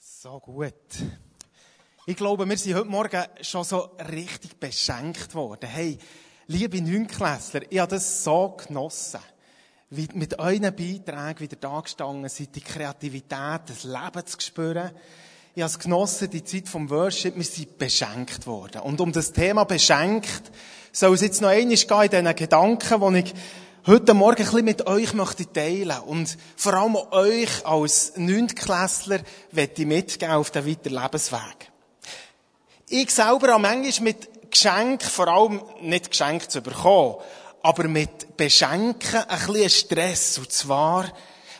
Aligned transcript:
So 0.00 0.38
gut. 0.38 0.74
Ich 2.06 2.16
glaube, 2.16 2.48
wir 2.48 2.56
sind 2.56 2.76
heute 2.76 2.88
Morgen 2.88 3.24
schon 3.40 3.64
so 3.64 3.90
richtig 4.12 4.60
beschenkt 4.60 5.34
worden. 5.34 5.68
Hey, 5.68 5.98
liebe 6.46 6.80
Neunklässler, 6.80 7.62
ich 7.68 7.80
habe 7.80 7.90
das 7.90 8.22
so 8.22 8.50
genossen. 8.50 9.18
Wie 9.90 10.06
mit 10.14 10.38
euren 10.38 10.62
Beiträgen 10.62 11.40
wieder 11.40 11.56
da 11.56 11.80
gestanden 11.80 12.28
seid, 12.28 12.54
die 12.54 12.60
Kreativität, 12.60 13.62
das 13.66 13.82
Leben 13.82 14.24
zu 14.24 14.40
spüren. 14.40 14.92
Ich 15.56 15.62
habe 15.62 15.70
es 15.70 15.78
genossen, 15.80 16.30
die 16.30 16.44
Zeit 16.44 16.68
vom 16.68 16.88
Worship, 16.90 17.34
wir 17.34 17.42
sind 17.42 17.76
beschenkt 17.76 18.46
worden. 18.46 18.82
Und 18.82 19.00
um 19.00 19.10
das 19.10 19.32
Thema 19.32 19.64
beschenkt, 19.64 20.52
soll 20.92 21.14
es 21.14 21.22
jetzt 21.22 21.42
noch 21.42 21.48
einmal 21.48 21.74
gehen 21.74 22.02
in 22.02 22.10
diesen 22.24 22.36
Gedanken, 22.36 23.14
die 23.14 23.18
ich 23.20 23.34
heute 23.86 24.14
Morgen 24.14 24.38
ein 24.38 24.44
bisschen 24.44 24.64
mit 24.64 24.86
euch 24.86 25.12
möchte 25.14 25.50
teilen 25.50 25.98
und 26.00 26.36
vor 26.56 26.74
allem 26.74 26.96
euch 26.96 27.64
als 27.64 28.12
Neuntklässler 28.16 29.20
möchte 29.52 29.82
ich 29.82 29.88
mitgeben 29.88 30.34
auf 30.34 30.50
den 30.50 30.66
weiteren 30.66 31.02
Lebensweg. 31.02 31.70
Ich 32.88 33.10
selber 33.10 33.52
habe 33.52 33.62
manchmal 33.62 34.04
mit 34.04 34.50
Geschenk, 34.50 35.02
vor 35.02 35.28
allem 35.28 35.62
nicht 35.80 36.10
Geschenk 36.10 36.50
zu 36.50 36.60
bekommen, 36.62 37.16
aber 37.62 37.88
mit 37.88 38.36
Beschenken 38.36 39.24
ein 39.28 39.46
bisschen 39.46 39.70
Stress. 39.70 40.38
Und 40.38 40.52
zwar, 40.52 41.10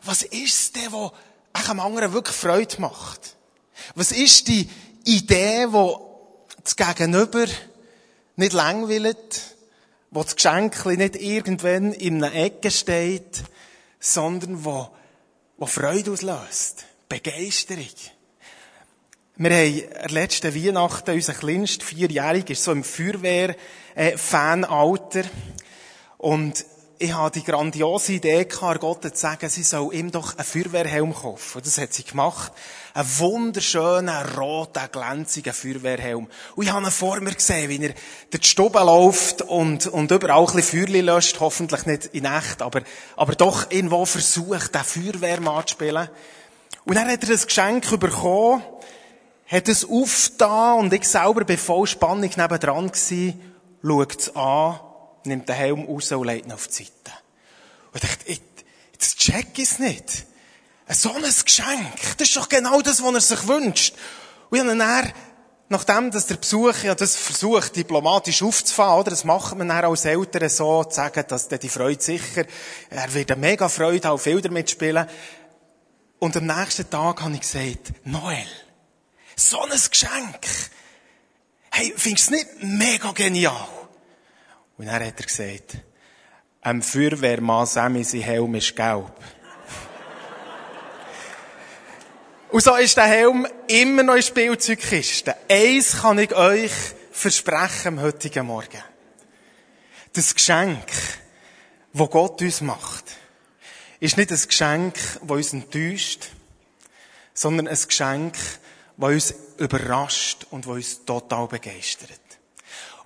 was 0.04 0.22
ist 0.22 0.54
es 0.54 0.72
denn, 0.72 0.92
was 0.92 1.68
einem 1.68 1.80
anderen 1.80 2.12
wirklich 2.12 2.36
Freude 2.36 2.80
macht? 2.80 3.36
Was 3.94 4.12
ist 4.12 4.48
die 4.48 4.68
Idee, 5.04 5.66
die 5.66 5.94
das 6.64 6.76
Gegenüber 6.76 7.46
nicht 8.36 8.52
langweilt, 8.52 9.57
wo 10.10 10.22
das 10.22 10.36
Geschenk 10.36 10.86
nicht 10.86 11.16
irgendwann 11.16 11.92
in 11.92 12.22
einer 12.22 12.34
Ecke 12.34 12.70
steht, 12.70 13.42
sondern 14.00 14.64
wo, 14.64 14.88
wo 15.56 15.66
Freude 15.66 16.12
auslöst. 16.12 16.84
Begeisterung. 17.08 17.88
Wir 19.36 19.50
haben 19.50 19.82
letzten 20.08 20.54
Weihnachten, 20.54 21.10
unser 21.12 21.34
kleinster 21.34 21.84
Vierjähriger, 21.84 22.50
ist 22.50 22.64
so 22.64 22.72
im 22.72 22.82
Feuerwehr-Fanalter. 22.82 25.24
Und 26.18 26.64
ich 27.00 27.14
hatte 27.14 27.38
die 27.38 27.44
grandiose 27.44 28.14
Idee 28.14 28.44
gehabt, 28.44 28.80
Gott 28.80 29.02
zu 29.02 29.10
sagen, 29.14 29.48
sie 29.48 29.62
soll 29.62 29.94
ihm 29.94 30.10
doch 30.10 30.36
einen 30.36 30.44
Feuerwehrhelm 30.44 31.14
kaufen. 31.14 31.58
Und 31.58 31.66
das 31.66 31.78
hat 31.78 31.92
sie 31.94 32.02
gemacht. 32.02 32.52
Einen 32.92 33.18
wunderschönen, 33.18 34.26
roten, 34.36 34.82
glänzigen 34.90 35.52
Feuerwehrhelm. 35.52 36.26
Und 36.56 36.64
ich 36.64 36.72
habe 36.72 36.84
ihn 36.84 36.90
vor 36.90 37.20
mir 37.20 37.34
gesehen, 37.34 37.68
wie 37.68 37.84
er 37.84 37.94
durch 38.30 38.42
die 38.42 38.48
Stube 38.48 38.80
läuft 38.80 39.42
und, 39.42 39.86
und 39.86 40.10
überall 40.10 40.40
ein 40.40 40.54
bisschen 40.54 40.86
Feuerchen 40.86 41.06
löscht. 41.06 41.40
Hoffentlich 41.40 41.86
nicht 41.86 42.06
in 42.06 42.24
echt, 42.24 42.62
aber, 42.62 42.82
aber 43.16 43.34
doch 43.34 43.70
irgendwo 43.70 44.04
versucht, 44.04 44.74
den 44.74 44.84
Feuerwehrmann 44.84 45.66
zu 45.66 45.74
spielen. 45.74 46.08
Und 46.84 46.96
dann 46.96 47.08
hat 47.08 47.22
er 47.22 47.28
das 47.28 47.46
Geschenk 47.46 48.00
bekommen, 48.00 48.62
hat 49.46 49.68
es 49.68 49.88
aufgetan 49.88 50.78
und 50.80 50.92
ich 50.92 51.04
selber 51.04 51.44
bin 51.44 51.58
voll 51.58 51.86
Spannung 51.86 52.30
nebendran 52.36 52.88
gewesen, 52.88 53.40
schaut 53.82 54.20
es 54.20 54.34
an, 54.34 54.80
nimmt 55.28 55.48
den 55.48 55.56
Helm 55.56 55.84
raus 55.84 56.10
und 56.12 56.26
legt 56.26 56.46
ihn 56.46 56.52
auf 56.52 56.68
die 56.68 56.84
Seite. 56.84 56.92
Und 57.92 58.02
ich 58.02 58.10
dachte, 58.10 58.32
jetzt 58.92 59.18
check 59.18 59.46
ich 59.56 59.64
es 59.64 59.78
nicht. 59.78 60.26
So 60.90 61.12
ein 61.12 61.22
Geschenk, 61.22 62.16
das 62.16 62.28
ist 62.28 62.36
doch 62.36 62.48
genau 62.48 62.80
das, 62.80 63.02
was 63.02 63.14
er 63.14 63.20
sich 63.20 63.48
wünscht. 63.48 63.94
Und 64.50 64.66
dann, 64.66 64.78
dann 64.78 65.12
nachdem 65.68 66.10
dass 66.10 66.26
der 66.26 66.36
Besuch 66.36 66.82
ja 66.82 66.94
das 66.94 67.16
versucht, 67.16 67.76
diplomatisch 67.76 68.42
aufzufahren, 68.42 69.00
oder, 69.00 69.10
das 69.10 69.24
macht 69.24 69.56
man 69.56 69.68
dann 69.68 69.84
als 69.84 70.04
Eltern 70.04 70.48
so, 70.48 70.84
zu 70.84 70.96
sagen, 70.96 71.24
dass 71.28 71.48
der 71.48 71.58
die 71.58 71.68
Freude 71.68 72.02
sicher, 72.02 72.44
er 72.90 73.14
wird 73.14 73.30
eine 73.30 73.40
mega 73.40 73.68
Freude 73.68 74.08
haben, 74.08 74.18
viel 74.18 74.40
damit 74.40 74.70
spielen. 74.70 75.06
Und 76.18 76.36
am 76.36 76.46
nächsten 76.46 76.88
Tag 76.88 77.22
habe 77.22 77.34
ich 77.34 77.40
gesagt, 77.40 77.92
Noel, 78.04 78.46
so 79.36 79.60
ein 79.62 79.70
Geschenk. 79.70 80.46
Hey, 81.70 81.94
findest 81.96 82.30
du 82.30 82.34
es 82.34 82.44
nicht 82.44 82.62
mega 82.62 83.12
genial? 83.12 83.68
Und 84.78 84.86
dann 84.86 84.94
hat 84.94 85.02
er 85.02 85.26
gesagt, 85.26 85.78
ein 86.60 86.82
Feuerwehrmann 86.82 87.66
Sammy, 87.66 88.04
sein 88.04 88.20
Helm 88.20 88.54
ist 88.54 88.74
gelb. 88.76 89.12
Und 92.50 92.62
so 92.62 92.76
ist 92.76 92.96
der 92.96 93.04
Helm 93.04 93.46
immer 93.66 94.04
noch 94.04 94.14
in 94.14 94.22
Spielzeugkiste. 94.22 95.34
Eins 95.50 96.00
kann 96.00 96.18
ich 96.20 96.32
euch 96.34 96.70
versprechen 97.10 97.88
am 97.88 98.00
heutigen 98.00 98.46
Morgen. 98.46 98.82
Das 100.12 100.32
Geschenk, 100.34 100.86
das 101.92 102.10
Gott 102.10 102.40
uns 102.40 102.60
macht, 102.60 103.04
ist 103.98 104.16
nicht 104.16 104.30
ein 104.30 104.40
Geschenk, 104.46 104.94
das 105.22 105.30
uns 105.30 105.52
enttäuscht, 105.52 106.28
sondern 107.34 107.66
ein 107.66 107.78
Geschenk, 107.84 108.36
das 108.96 109.10
uns 109.10 109.34
überrascht 109.58 110.46
und 110.50 110.66
das 110.66 110.72
uns 110.72 111.04
total 111.04 111.48
begeistert. 111.48 112.27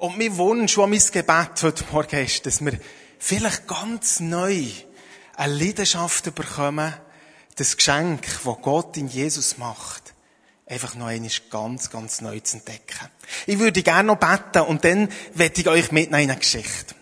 Und 0.03 0.19
mein 0.19 0.37
Wunsch 0.37 0.77
und 0.79 0.91
mein 0.91 0.99
Gebet 0.99 1.63
heute 1.63 1.85
Morgen 1.93 2.25
ist, 2.25 2.45
dass 2.45 2.61
wir 2.61 2.73
vielleicht 3.21 3.69
ganz 3.69 4.19
neu 4.19 4.65
eine 5.37 5.55
Leidenschaft 5.55 6.35
bekommen, 6.35 6.93
das 7.55 7.77
Geschenk, 7.77 8.23
das 8.45 8.57
Gott 8.63 8.97
in 8.97 9.07
Jesus 9.07 9.59
macht, 9.59 10.13
einfach 10.67 10.97
noch 10.97 11.07
einmal 11.07 11.31
ganz, 11.53 11.89
ganz 11.89 12.21
neu 12.21 12.41
zu 12.41 12.57
entdecken. 12.57 13.11
Ich 13.47 13.61
würde 13.61 13.81
gerne 13.85 14.09
noch 14.09 14.17
beten 14.17 14.67
und 14.67 14.85
dann 14.85 15.09
werde 15.35 15.61
ich 15.61 15.69
euch 15.69 15.93
mitnehmen 15.93 16.25
in 16.25 16.31
eine 16.33 16.41
Geschichte. 16.41 16.97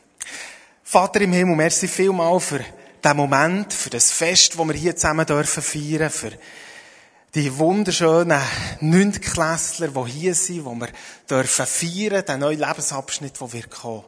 Vater 0.82 1.22
im 1.22 1.32
Himmel, 1.32 1.56
merci 1.56 1.88
vielmal 1.88 2.38
für 2.38 2.62
diesen 3.02 3.16
Moment, 3.16 3.72
für 3.72 3.88
das 3.88 4.12
Fest, 4.12 4.58
das 4.58 4.68
wir 4.68 4.74
hier 4.74 4.94
zusammen 4.94 5.24
dürfen 5.24 5.62
feiern, 5.62 6.10
für 6.10 6.32
die 7.34 7.58
wunderschönen 7.58 8.42
Neuntklässler, 8.80 9.88
die 9.88 10.10
hier 10.10 10.34
sind, 10.34 10.64
die 10.66 10.80
wir 10.80 10.88
dürfen 11.28 11.66
feiern, 11.66 12.24
den 12.24 12.40
neuen 12.40 12.58
Lebensabschnitt, 12.58 13.40
der 13.40 13.52
wird 13.52 13.70
kommen. 13.70 14.04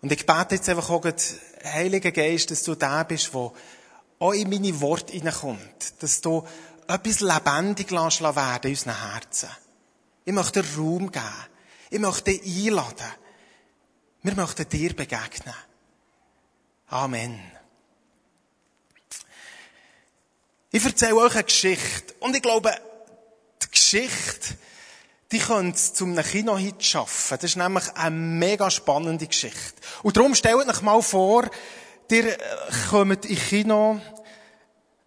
Und 0.00 0.10
ich 0.10 0.26
bete 0.26 0.56
jetzt 0.56 0.68
einfach 0.68 0.90
auch, 0.90 1.04
Heiliger 1.64 2.10
Geist, 2.10 2.50
dass 2.50 2.64
du 2.64 2.74
der 2.74 3.04
bist, 3.04 3.32
der 3.32 3.52
auch 4.18 4.32
in 4.32 4.50
meine 4.50 4.80
Worte 4.80 5.12
hineinkommt. 5.12 6.02
Dass 6.02 6.20
du 6.20 6.44
etwas 6.88 7.20
lebendig 7.20 7.90
lässt 7.90 8.20
werden 8.20 8.60
in 8.64 8.70
unseren 8.70 9.12
Herzen. 9.12 9.48
Ich 10.24 10.32
möchte 10.32 10.64
Raum 10.76 11.10
geben. 11.10 11.26
Ich 11.90 12.00
möchte 12.00 12.30
einladen. 12.30 13.12
Wir 14.22 14.34
möchten 14.34 14.68
dir 14.68 14.94
begegnen. 14.94 15.54
Amen. 16.88 17.40
Ich 20.74 20.82
erzähle 20.82 21.16
euch 21.16 21.34
eine 21.34 21.44
Geschichte. 21.44 22.14
Und 22.20 22.34
ich 22.34 22.40
glaube, 22.40 22.72
die 23.62 23.70
Geschichte, 23.70 24.56
die 25.30 25.42
es 25.70 25.92
zum 25.92 26.16
Kinohit 26.16 26.82
schaffen. 26.82 27.36
Das 27.36 27.44
ist 27.44 27.56
nämlich 27.56 27.84
eine 27.94 28.16
mega 28.16 28.70
spannende 28.70 29.26
Geschichte. 29.26 29.74
Und 30.02 30.16
darum 30.16 30.34
stellt 30.34 30.66
euch 30.66 30.80
mal 30.80 31.02
vor, 31.02 31.50
ihr 32.10 32.38
kommt 32.88 33.26
in 33.26 33.36
Kino, 33.36 34.00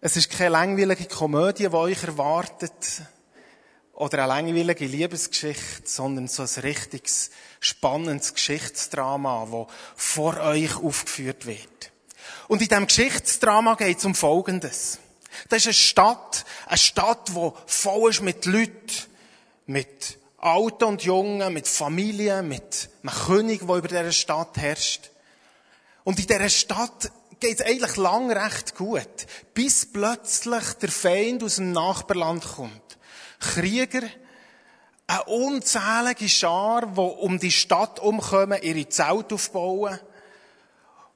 es 0.00 0.16
ist 0.16 0.30
keine 0.30 0.50
langweilige 0.50 1.06
Komödie, 1.06 1.68
die 1.68 1.74
euch 1.74 2.02
erwartet, 2.04 3.02
oder 3.92 4.18
eine 4.18 4.28
langweilige 4.28 4.86
Liebesgeschichte, 4.86 5.82
sondern 5.88 6.28
so 6.28 6.42
ein 6.42 6.60
richtiges, 6.62 7.30
spannendes 7.58 8.34
Geschichtsdrama, 8.34 9.48
das 9.50 9.66
vor 9.96 10.36
euch 10.38 10.76
aufgeführt 10.76 11.46
wird. 11.46 11.90
Und 12.46 12.62
in 12.62 12.68
diesem 12.68 12.86
Geschichtsdrama 12.86 13.74
geht 13.74 13.98
es 13.98 14.04
um 14.04 14.14
Folgendes. 14.14 15.00
Das 15.48 15.60
ist 15.60 15.66
eine 15.66 15.74
Stadt, 15.74 16.44
eine 16.66 16.78
Stadt, 16.78 17.28
die 17.28 17.52
voll 17.66 18.10
ist 18.10 18.22
mit 18.22 18.44
Leuten, 18.46 18.90
mit 19.66 20.18
Alten 20.38 20.84
und 20.84 21.02
Jungen, 21.02 21.52
mit 21.52 21.66
Familien, 21.66 22.48
mit 22.48 22.88
einem 23.02 23.14
König, 23.14 23.66
der 23.66 23.76
über 23.76 23.88
dieser 23.88 24.12
Stadt 24.12 24.56
herrscht. 24.56 25.10
Und 26.04 26.18
in 26.18 26.26
dieser 26.26 26.48
Stadt 26.48 27.10
geht 27.40 27.60
es 27.60 27.66
eigentlich 27.66 27.96
lang 27.96 28.30
recht 28.30 28.76
gut, 28.76 29.26
bis 29.54 29.86
plötzlich 29.86 30.64
der 30.74 30.90
Feind 30.90 31.42
aus 31.42 31.56
dem 31.56 31.72
Nachbarland 31.72 32.44
kommt. 32.44 32.98
Krieger, 33.40 34.02
eine 35.08 35.24
unzählige 35.24 36.28
Schar, 36.28 36.86
die 36.86 37.00
um 37.00 37.38
die 37.38 37.52
Stadt 37.52 38.00
umkommen, 38.00 38.62
ihre 38.62 38.88
Zelt 38.88 39.32
aufbauen 39.32 39.98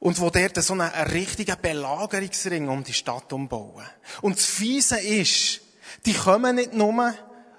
und 0.01 0.19
wo 0.21 0.31
dort 0.31 0.57
so 0.63 0.73
einen, 0.73 0.91
einen 0.91 1.11
richtigen 1.11 1.57
Belagerungsring 1.61 2.69
um 2.69 2.83
die 2.83 2.95
Stadt 2.95 3.33
umbauen. 3.33 3.85
Und 4.23 4.37
das 4.37 4.47
Fiese 4.47 4.99
ist, 4.99 5.61
die 6.07 6.15
kommen 6.15 6.57
nicht 6.57 6.73
nur 6.73 7.15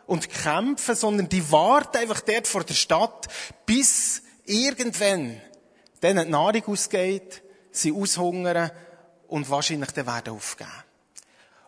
und 0.08 0.30
kämpfen, 0.30 0.96
sondern 0.96 1.30
die 1.30 1.52
warten 1.52 1.98
einfach 1.98 2.22
dort 2.22 2.48
vor 2.48 2.64
der 2.64 2.74
Stadt, 2.74 3.28
bis 3.66 4.24
irgendwann 4.46 5.40
denen 6.02 6.26
die 6.26 6.32
Nahrung 6.32 6.66
ausgeht, 6.66 7.44
sie 7.72 7.94
aushungern 7.94 8.72
und 9.28 9.50
wahrscheinlich 9.50 9.92
dann 9.92 10.08
werden 10.08 10.34
aufgeben. 10.34 10.70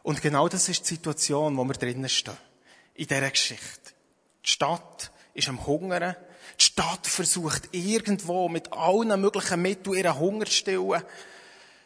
Und 0.01 0.21
genau 0.21 0.49
das 0.49 0.67
ist 0.67 0.81
die 0.83 0.95
Situation, 0.95 1.55
wo 1.55 1.63
wir 1.63 1.75
drinnen 1.75 2.09
stehen. 2.09 2.37
In 2.95 3.07
dieser 3.07 3.29
Geschichte. 3.29 3.93
Die 4.43 4.49
Stadt 4.49 5.11
ist 5.33 5.47
am 5.47 5.65
Hungern. 5.65 6.15
Die 6.59 6.63
Stadt 6.63 7.07
versucht 7.07 7.69
irgendwo 7.71 8.49
mit 8.49 8.71
allen 8.71 9.19
möglichen 9.19 9.61
Mitteln 9.61 9.95
ihren 9.95 10.19
Hunger 10.19 10.45
zu 10.45 10.51
stillen. 10.51 11.03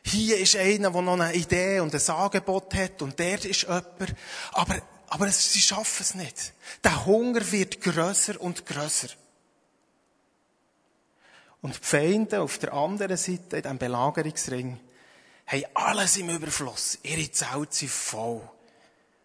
Hier 0.04 0.38
ist 0.38 0.56
einer, 0.56 0.92
der 0.92 1.02
noch 1.02 1.20
eine 1.20 1.34
Idee 1.34 1.80
und 1.80 1.94
ein 1.94 2.16
Angebot 2.16 2.74
hat 2.76 3.02
und 3.02 3.18
der 3.20 3.44
ist 3.44 3.64
jemand. 3.64 3.86
Aber 4.54 4.82
aber 5.10 5.30
sie 5.30 5.62
schaffen 5.62 6.02
es 6.02 6.16
nicht. 6.16 6.54
Der 6.84 7.06
Hunger 7.06 7.52
wird 7.52 7.82
grösser 7.82 8.40
und 8.42 8.66
grösser. 8.66 9.08
Und 11.62 11.76
die 11.76 11.84
Feinde 11.84 12.42
auf 12.42 12.58
der 12.58 12.74
anderen 12.74 13.18
Seite, 13.18 13.58
in 13.58 13.64
diesem 13.64 13.78
Belagerungsring, 13.78 14.80
haben 15.48 15.66
alles 15.74 16.18
im 16.18 16.30
Überfluss. 16.30 17.00
Ihre 17.04 17.32
Zelte 17.32 17.76
sind 17.76 17.92
voll. 17.92 18.42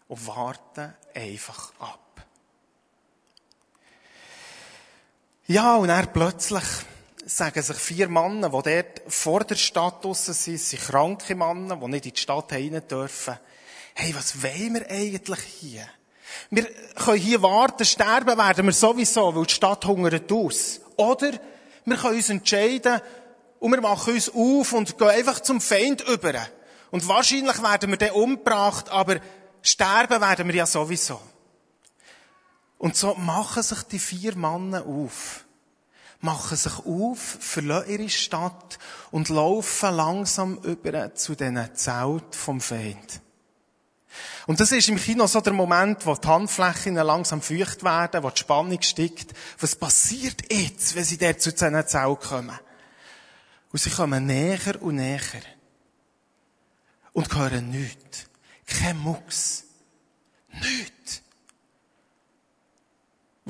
Und 0.08 0.26
warten 0.26 0.94
einfach 1.14 1.72
ab. 1.78 2.01
Ja, 5.52 5.76
und 5.76 5.88
dann 5.88 6.10
plötzlich 6.10 6.62
sagen 7.26 7.60
sich 7.60 7.76
vier 7.76 8.08
Männer, 8.08 8.48
die 8.48 8.70
dort 8.70 9.02
vor 9.06 9.44
der 9.44 9.56
Stadt 9.56 10.02
draussen 10.02 10.32
sind, 10.32 10.58
sind 10.58 10.80
kranke 10.80 11.34
Männer, 11.34 11.76
die 11.76 11.88
nicht 11.88 12.06
in 12.06 12.12
die 12.14 12.20
Stadt 12.20 12.50
rein 12.54 12.80
dürfen. 12.90 13.38
Hey, 13.92 14.14
was 14.14 14.42
wollen 14.42 14.72
wir 14.72 14.90
eigentlich 14.90 15.40
hier? 15.60 15.86
Wir 16.48 16.64
können 16.94 17.18
hier 17.18 17.42
warten, 17.42 17.84
sterben 17.84 18.38
werden 18.38 18.64
wir 18.64 18.72
sowieso, 18.72 19.36
weil 19.36 19.44
die 19.44 19.52
Stadt 19.52 19.84
hungert 19.84 20.32
aus. 20.32 20.80
Oder 20.96 21.32
wir 21.84 21.96
können 21.98 22.16
uns 22.16 22.30
entscheiden 22.30 23.02
und 23.60 23.72
wir 23.72 23.80
machen 23.82 24.14
uns 24.14 24.30
auf 24.30 24.72
und 24.72 24.96
gehen 24.96 25.08
einfach 25.08 25.40
zum 25.40 25.60
Feind 25.60 26.00
über. 26.08 26.32
Und 26.90 27.06
wahrscheinlich 27.06 27.62
werden 27.62 27.90
wir 27.90 27.98
dann 27.98 28.12
umgebracht, 28.12 28.88
aber 28.88 29.16
sterben 29.60 30.18
werden 30.18 30.48
wir 30.48 30.54
ja 30.54 30.64
sowieso. 30.64 31.20
Und 32.82 32.96
so 32.96 33.14
machen 33.14 33.62
sich 33.62 33.80
die 33.84 34.00
vier 34.00 34.34
Männer 34.34 34.84
auf. 34.84 35.44
Machen 36.18 36.56
sich 36.56 36.80
auf, 36.84 37.20
verlassen 37.38 37.90
ihre 37.90 38.08
Stadt 38.08 38.76
und 39.12 39.28
laufen 39.28 39.94
langsam 39.94 40.58
über 40.64 41.14
zu 41.14 41.36
diesen 41.36 41.76
Zelt 41.76 42.34
vom 42.34 42.60
Feind. 42.60 43.20
Und 44.48 44.58
das 44.58 44.72
ist 44.72 44.88
im 44.88 44.96
Kino 44.96 45.28
so 45.28 45.40
der 45.40 45.52
Moment, 45.52 46.04
wo 46.04 46.16
die 46.16 46.26
Handflächen 46.26 46.96
langsam 46.96 47.40
feucht 47.40 47.84
werden, 47.84 48.20
wo 48.24 48.30
die 48.30 48.40
Spannung 48.40 48.82
steigt. 48.82 49.32
Was 49.60 49.76
passiert 49.76 50.52
jetzt, 50.52 50.96
wenn 50.96 51.04
sie 51.04 51.18
dort 51.18 51.40
zu 51.40 51.52
diesen 51.52 51.86
Zelt 51.86 52.20
kommen? 52.20 52.58
Und 53.70 53.78
sie 53.78 53.90
kommen 53.90 54.26
näher 54.26 54.82
und 54.82 54.96
näher. 54.96 55.20
Und 57.12 57.32
hören 57.32 57.70
nichts. 57.70 58.26
Kein 58.66 58.98
Mucks. 58.98 59.66
Nichts. 60.52 61.21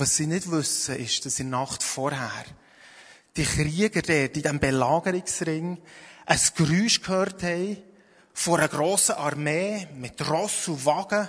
Was 0.03 0.17
sie 0.17 0.27
nicht 0.27 0.51
wissen, 0.51 0.97
ist, 0.97 1.25
dass 1.25 1.39
in 1.39 1.53
der 1.53 1.61
Nacht 1.61 1.81
vorher 1.81 2.45
die 3.37 3.45
Krieger 3.45 4.03
dort 4.03 4.37
in 4.37 4.43
diesem 4.43 4.59
Belagerungsring 4.59 5.81
ein 6.27 6.41
Geräusch 6.57 7.03
gehört 7.03 7.41
haben 7.45 7.77
von 8.35 8.59
einer 8.59 8.67
grossen 8.67 9.15
Armee 9.15 9.87
mit 9.95 10.29
Ross 10.29 10.67
und 10.67 10.85
Wagen, 10.85 11.29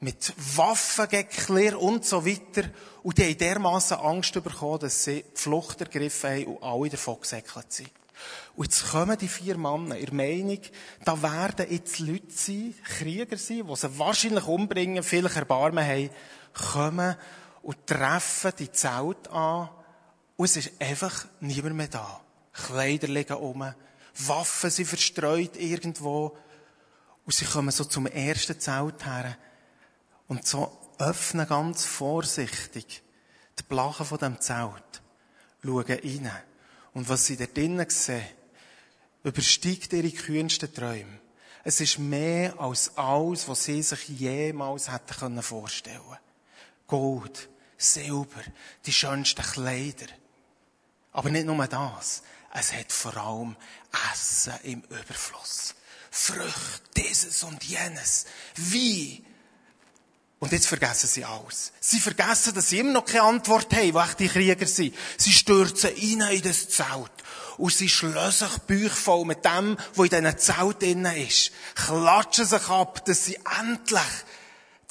mit 0.00 0.32
Waffengeklärt 0.56 1.74
und 1.74 2.06
so 2.06 2.24
weiter. 2.24 2.70
Und 3.02 3.18
die 3.18 3.24
haben 3.24 3.36
dermassen 3.36 3.98
Angst 3.98 4.32
bekommen, 4.32 4.80
dass 4.80 5.04
sie 5.04 5.22
die 5.22 5.38
Flucht 5.38 5.82
ergriffen 5.82 6.30
haben 6.30 6.44
und 6.56 6.62
alle 6.62 6.88
davon 6.88 7.20
gesäckelt 7.20 7.70
sind. 7.70 7.90
Und 8.56 8.64
jetzt 8.64 8.92
kommen 8.92 9.18
die 9.18 9.28
vier 9.28 9.58
Männer 9.58 9.98
in 9.98 10.06
der 10.06 10.14
Meinung, 10.14 10.60
da 11.04 11.20
werden 11.20 11.70
jetzt 11.70 11.98
Leute 11.98 12.30
sein, 12.30 12.74
Krieger 12.82 13.36
sein, 13.36 13.66
die 13.66 13.76
sie 13.76 13.98
wahrscheinlich 13.98 14.46
umbringen, 14.46 15.02
vielleicht 15.02 15.36
Erbarmen 15.36 15.84
haben, 15.84 16.08
kommen 16.54 17.16
und 17.62 17.86
treffen 17.86 18.52
die 18.58 18.72
Zelt 18.72 19.28
an 19.28 19.68
und 20.36 20.44
es 20.44 20.56
ist 20.56 20.72
einfach 20.80 21.26
niemand 21.40 21.76
mehr 21.76 21.88
da. 21.88 22.20
Kleider 22.52 23.08
liegen 23.08 23.36
um, 23.36 23.74
Waffen 24.26 24.70
sind 24.70 24.86
verstreut 24.86 25.56
irgendwo 25.56 26.36
und 27.24 27.34
sie 27.34 27.44
kommen 27.44 27.70
so 27.70 27.84
zum 27.84 28.06
ersten 28.06 28.58
Zelt 28.58 29.04
her 29.04 29.36
und 30.28 30.46
so 30.46 30.76
öffnen 30.98 31.46
ganz 31.46 31.84
vorsichtig 31.84 33.02
die 33.58 33.62
Blachen 33.62 34.06
von 34.06 34.18
dem 34.18 34.40
Zelt, 34.40 35.02
schauen 35.62 35.84
rein 35.86 36.30
und 36.94 37.08
was 37.08 37.26
sie 37.26 37.36
da 37.36 37.46
drinnen 37.46 37.88
sehen, 37.88 38.24
übersteigt 39.22 39.92
ihre 39.92 40.10
kühnsten 40.10 40.72
Träume. 40.72 41.20
Es 41.62 41.80
ist 41.80 41.98
mehr 41.98 42.58
als 42.58 42.96
alles, 42.96 43.46
was 43.46 43.64
sie 43.64 43.82
sich 43.82 44.08
jemals 44.08 44.90
hätten 44.90 45.42
vorstellen 45.42 46.00
können. 46.00 46.29
Gold, 46.90 47.48
Silber, 47.78 48.42
die 48.84 48.92
schönsten 48.92 49.42
Kleider. 49.42 50.08
Aber 51.12 51.30
nicht 51.30 51.46
nur 51.46 51.66
das. 51.68 52.22
Es 52.52 52.72
hat 52.72 52.90
vor 52.90 53.16
allem 53.16 53.56
Essen 54.12 54.54
im 54.64 54.82
Überfluss. 54.82 55.76
Früchte, 56.10 56.90
dieses 56.96 57.44
und 57.44 57.62
jenes. 57.62 58.26
Wie? 58.56 59.24
Und 60.40 60.50
jetzt 60.50 60.66
vergessen 60.66 61.06
sie 61.06 61.24
alles. 61.24 61.72
Sie 61.78 62.00
vergessen, 62.00 62.54
dass 62.54 62.70
sie 62.70 62.80
immer 62.80 62.92
noch 62.92 63.04
keine 63.04 63.22
Antwort 63.22 63.72
haben, 63.72 63.94
wo 63.94 64.02
die 64.18 64.28
Krieger 64.28 64.66
sind. 64.66 64.96
Sie 65.16 65.32
stürzen 65.32 65.90
rein 65.90 66.34
in 66.34 66.42
das 66.42 66.70
Zelt. 66.70 67.12
Und 67.58 67.72
sie 67.72 67.88
schlössen 67.88 68.48
sich 68.48 68.58
Bauch 68.58 68.96
voll 68.96 69.26
mit 69.26 69.44
dem, 69.44 69.76
was 69.94 70.08
in 70.08 70.24
diesen 70.24 70.38
Zelt 70.38 70.82
innen 70.82 71.16
ist. 71.16 71.52
Klatschen 71.76 72.46
sich 72.46 72.68
ab, 72.68 73.04
dass 73.04 73.26
sie 73.26 73.38
endlich 73.60 74.02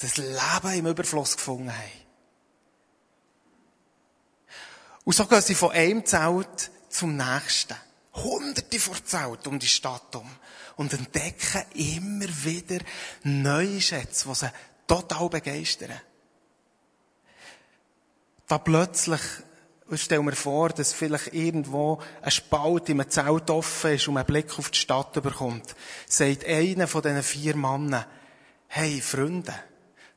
das 0.00 0.16
Leben 0.16 0.78
im 0.78 0.86
Überfluss 0.86 1.36
gefunden 1.36 1.72
haben. 1.72 2.00
Und 5.04 5.14
so 5.14 5.26
gehen 5.26 5.42
sie 5.42 5.54
von 5.54 5.72
einem 5.72 6.04
Zelt 6.04 6.70
zum 6.88 7.16
nächsten. 7.16 7.76
Hunderte 8.14 8.80
vor 8.80 9.04
Zelt 9.04 9.46
um 9.46 9.58
die 9.58 9.66
Stadt 9.66 10.14
um. 10.16 10.30
Und 10.76 10.92
entdecken 10.92 11.64
immer 11.74 12.28
wieder 12.44 12.82
neue 13.24 13.80
Schätze, 13.80 14.28
die 14.28 14.34
sie 14.34 14.52
total 14.86 15.28
begeistern. 15.28 16.00
Da 18.48 18.58
plötzlich, 18.58 19.20
stell 19.94 20.22
mir 20.22 20.32
vor, 20.32 20.70
dass 20.70 20.92
vielleicht 20.92 21.34
irgendwo 21.34 22.00
ein 22.22 22.30
Spalt 22.30 22.88
in 22.88 23.00
einem 23.00 23.10
Zelt 23.10 23.50
offen 23.50 23.94
ist 23.94 24.08
und 24.08 24.14
man 24.14 24.22
einen 24.22 24.32
Blick 24.32 24.58
auf 24.58 24.70
die 24.70 24.78
Stadt 24.78 25.12
bekommt, 25.12 25.76
sagt 26.08 26.44
einer 26.46 26.88
von 26.88 27.02
diesen 27.02 27.22
vier 27.22 27.54
Männern, 27.54 28.06
hey 28.68 29.00
Freunde, 29.00 29.54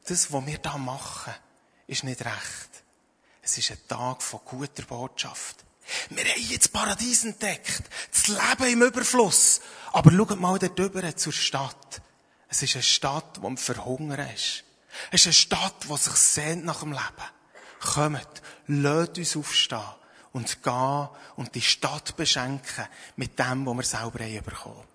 das, 0.06 0.32
was 0.32 0.46
wir 0.46 0.58
da 0.58 0.78
machen, 0.78 1.34
ist 1.88 2.04
nicht 2.04 2.24
recht. 2.24 2.70
Es 3.42 3.58
ist 3.58 3.72
ein 3.72 3.88
Tag 3.88 4.22
von 4.22 4.40
guter 4.46 4.84
Botschaft. 4.84 5.64
Wir 6.10 6.24
haben 6.24 6.42
jetzt 6.50 6.72
Paradies 6.72 7.26
entdeckt. 7.26 7.84
Das 8.12 8.28
Leben 8.28 8.74
im 8.74 8.82
Überfluss. 8.84 9.62
Aber 9.92 10.12
schaut 10.12 10.40
mal 10.40 10.58
dort 10.58 10.80
drüber 10.80 11.16
zur 11.16 11.34
Stadt. 11.34 12.02
Es 12.48 12.64
ist 12.64 12.76
eine 12.76 12.84
Stadt, 12.84 13.38
die 13.38 13.46
am 13.46 13.58
Verhungern 13.58 14.30
ist. 14.34 14.64
Es 15.12 15.22
ist 15.22 15.28
eine 15.28 15.34
Stadt, 15.34 15.84
die 15.90 15.98
sich 15.98 16.14
sehnt 16.14 16.66
nach 16.66 16.82
dem 16.82 16.92
Leben. 16.92 17.04
Kommt, 17.82 18.42
lasst 18.68 19.18
uns 19.18 19.36
aufstehen 19.36 19.82
und 20.32 20.64
gehen 20.64 21.10
und 21.36 21.54
die 21.56 21.62
Stadt 21.62 22.16
beschenken 22.16 22.88
mit 23.18 23.38
dem, 23.38 23.66
was 23.66 23.76
wir 23.76 23.84
selber 23.84 24.24
haben 24.24 24.44
bekommen. 24.44 24.88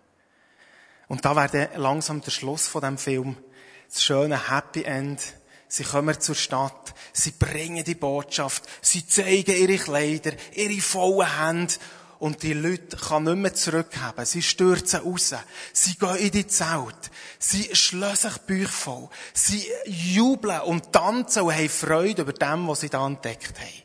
Und 1.08 1.24
da 1.24 1.36
wäre 1.36 1.70
langsam 1.76 2.20
der 2.20 2.30
Schluss 2.30 2.68
von 2.68 2.82
dem 2.82 2.98
Film. 2.98 3.36
Das 3.88 4.02
schöne 4.02 4.50
Happy 4.50 4.82
End. 4.82 5.20
Sie 5.70 5.84
kommen 5.84 6.18
zur 6.18 6.34
Stadt, 6.34 6.94
sie 7.12 7.32
bringen 7.32 7.84
die 7.84 7.94
Botschaft, 7.94 8.64
sie 8.80 9.06
zeigen 9.06 9.54
ihre 9.54 9.76
Kleider, 9.76 10.32
ihre 10.54 10.80
vollen 10.80 11.38
Hände 11.38 11.74
und 12.18 12.42
die 12.42 12.54
Leute 12.54 12.96
kann 12.96 13.24
nicht 13.24 13.36
mehr 13.36 13.54
zurückhaben. 13.54 14.24
Sie 14.24 14.42
stürzen 14.42 15.00
raus. 15.00 15.34
Sie 15.72 15.94
gehen 15.94 16.16
in 16.16 16.30
die 16.30 16.46
Zelt. 16.46 17.10
Sie 17.38 17.68
schlössen 17.74 18.30
sich 18.30 18.40
Bücher 18.40 18.68
voll. 18.68 19.08
Sie 19.34 19.64
jubeln 19.86 20.62
und 20.62 20.92
tanzen 20.92 21.42
und 21.42 21.54
haben 21.54 21.68
Freude 21.68 22.22
über 22.22 22.32
dem, 22.32 22.66
was 22.66 22.80
sie 22.80 22.88
da 22.88 23.06
entdeckt 23.06 23.58
haben. 23.58 23.82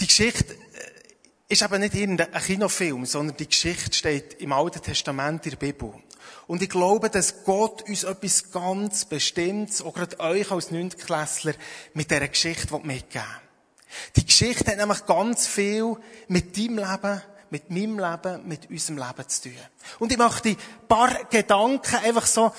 Die 0.00 0.06
Geschichte 0.06 0.54
äh, 0.54 1.48
ist 1.48 1.62
eben 1.62 1.80
nicht 1.80 1.94
irgendein 1.94 2.32
Kinofilm, 2.32 3.04
sondern 3.04 3.36
die 3.36 3.48
Geschichte 3.48 3.92
steht 3.92 4.34
im 4.40 4.52
Alten 4.52 4.80
Testament 4.80 5.44
in 5.44 5.50
der 5.50 5.58
Bibel. 5.58 5.92
Und 6.46 6.62
ich 6.62 6.68
glaube, 6.68 7.10
dass 7.10 7.44
Gott 7.44 7.88
uns 7.88 8.04
etwas 8.04 8.50
ganz 8.50 9.04
Bestimmtes, 9.04 9.82
auch 9.82 9.94
gerade 9.94 10.18
euch 10.20 10.50
als 10.50 10.70
Neuntklässler, 10.70 11.54
mit 11.94 12.10
dieser 12.10 12.28
Geschichte 12.28 12.78
mitgeben 12.78 13.26
will. 13.26 13.48
Die 14.16 14.26
Geschichte 14.26 14.70
hat 14.70 14.78
nämlich 14.78 15.06
ganz 15.06 15.46
viel 15.46 15.96
mit 16.28 16.56
deinem 16.56 16.78
Leben, 16.78 17.22
mit 17.50 17.70
meinem 17.70 17.98
Leben, 17.98 18.46
mit 18.46 18.68
unserem 18.70 18.98
Leben 18.98 19.28
zu 19.28 19.42
tun. 19.42 19.58
Und 19.98 20.12
ich 20.12 20.18
möchte 20.18 20.50
ein 20.50 20.56
paar 20.86 21.24
Gedanken 21.24 21.96
einfach 21.96 22.26
so 22.26 22.52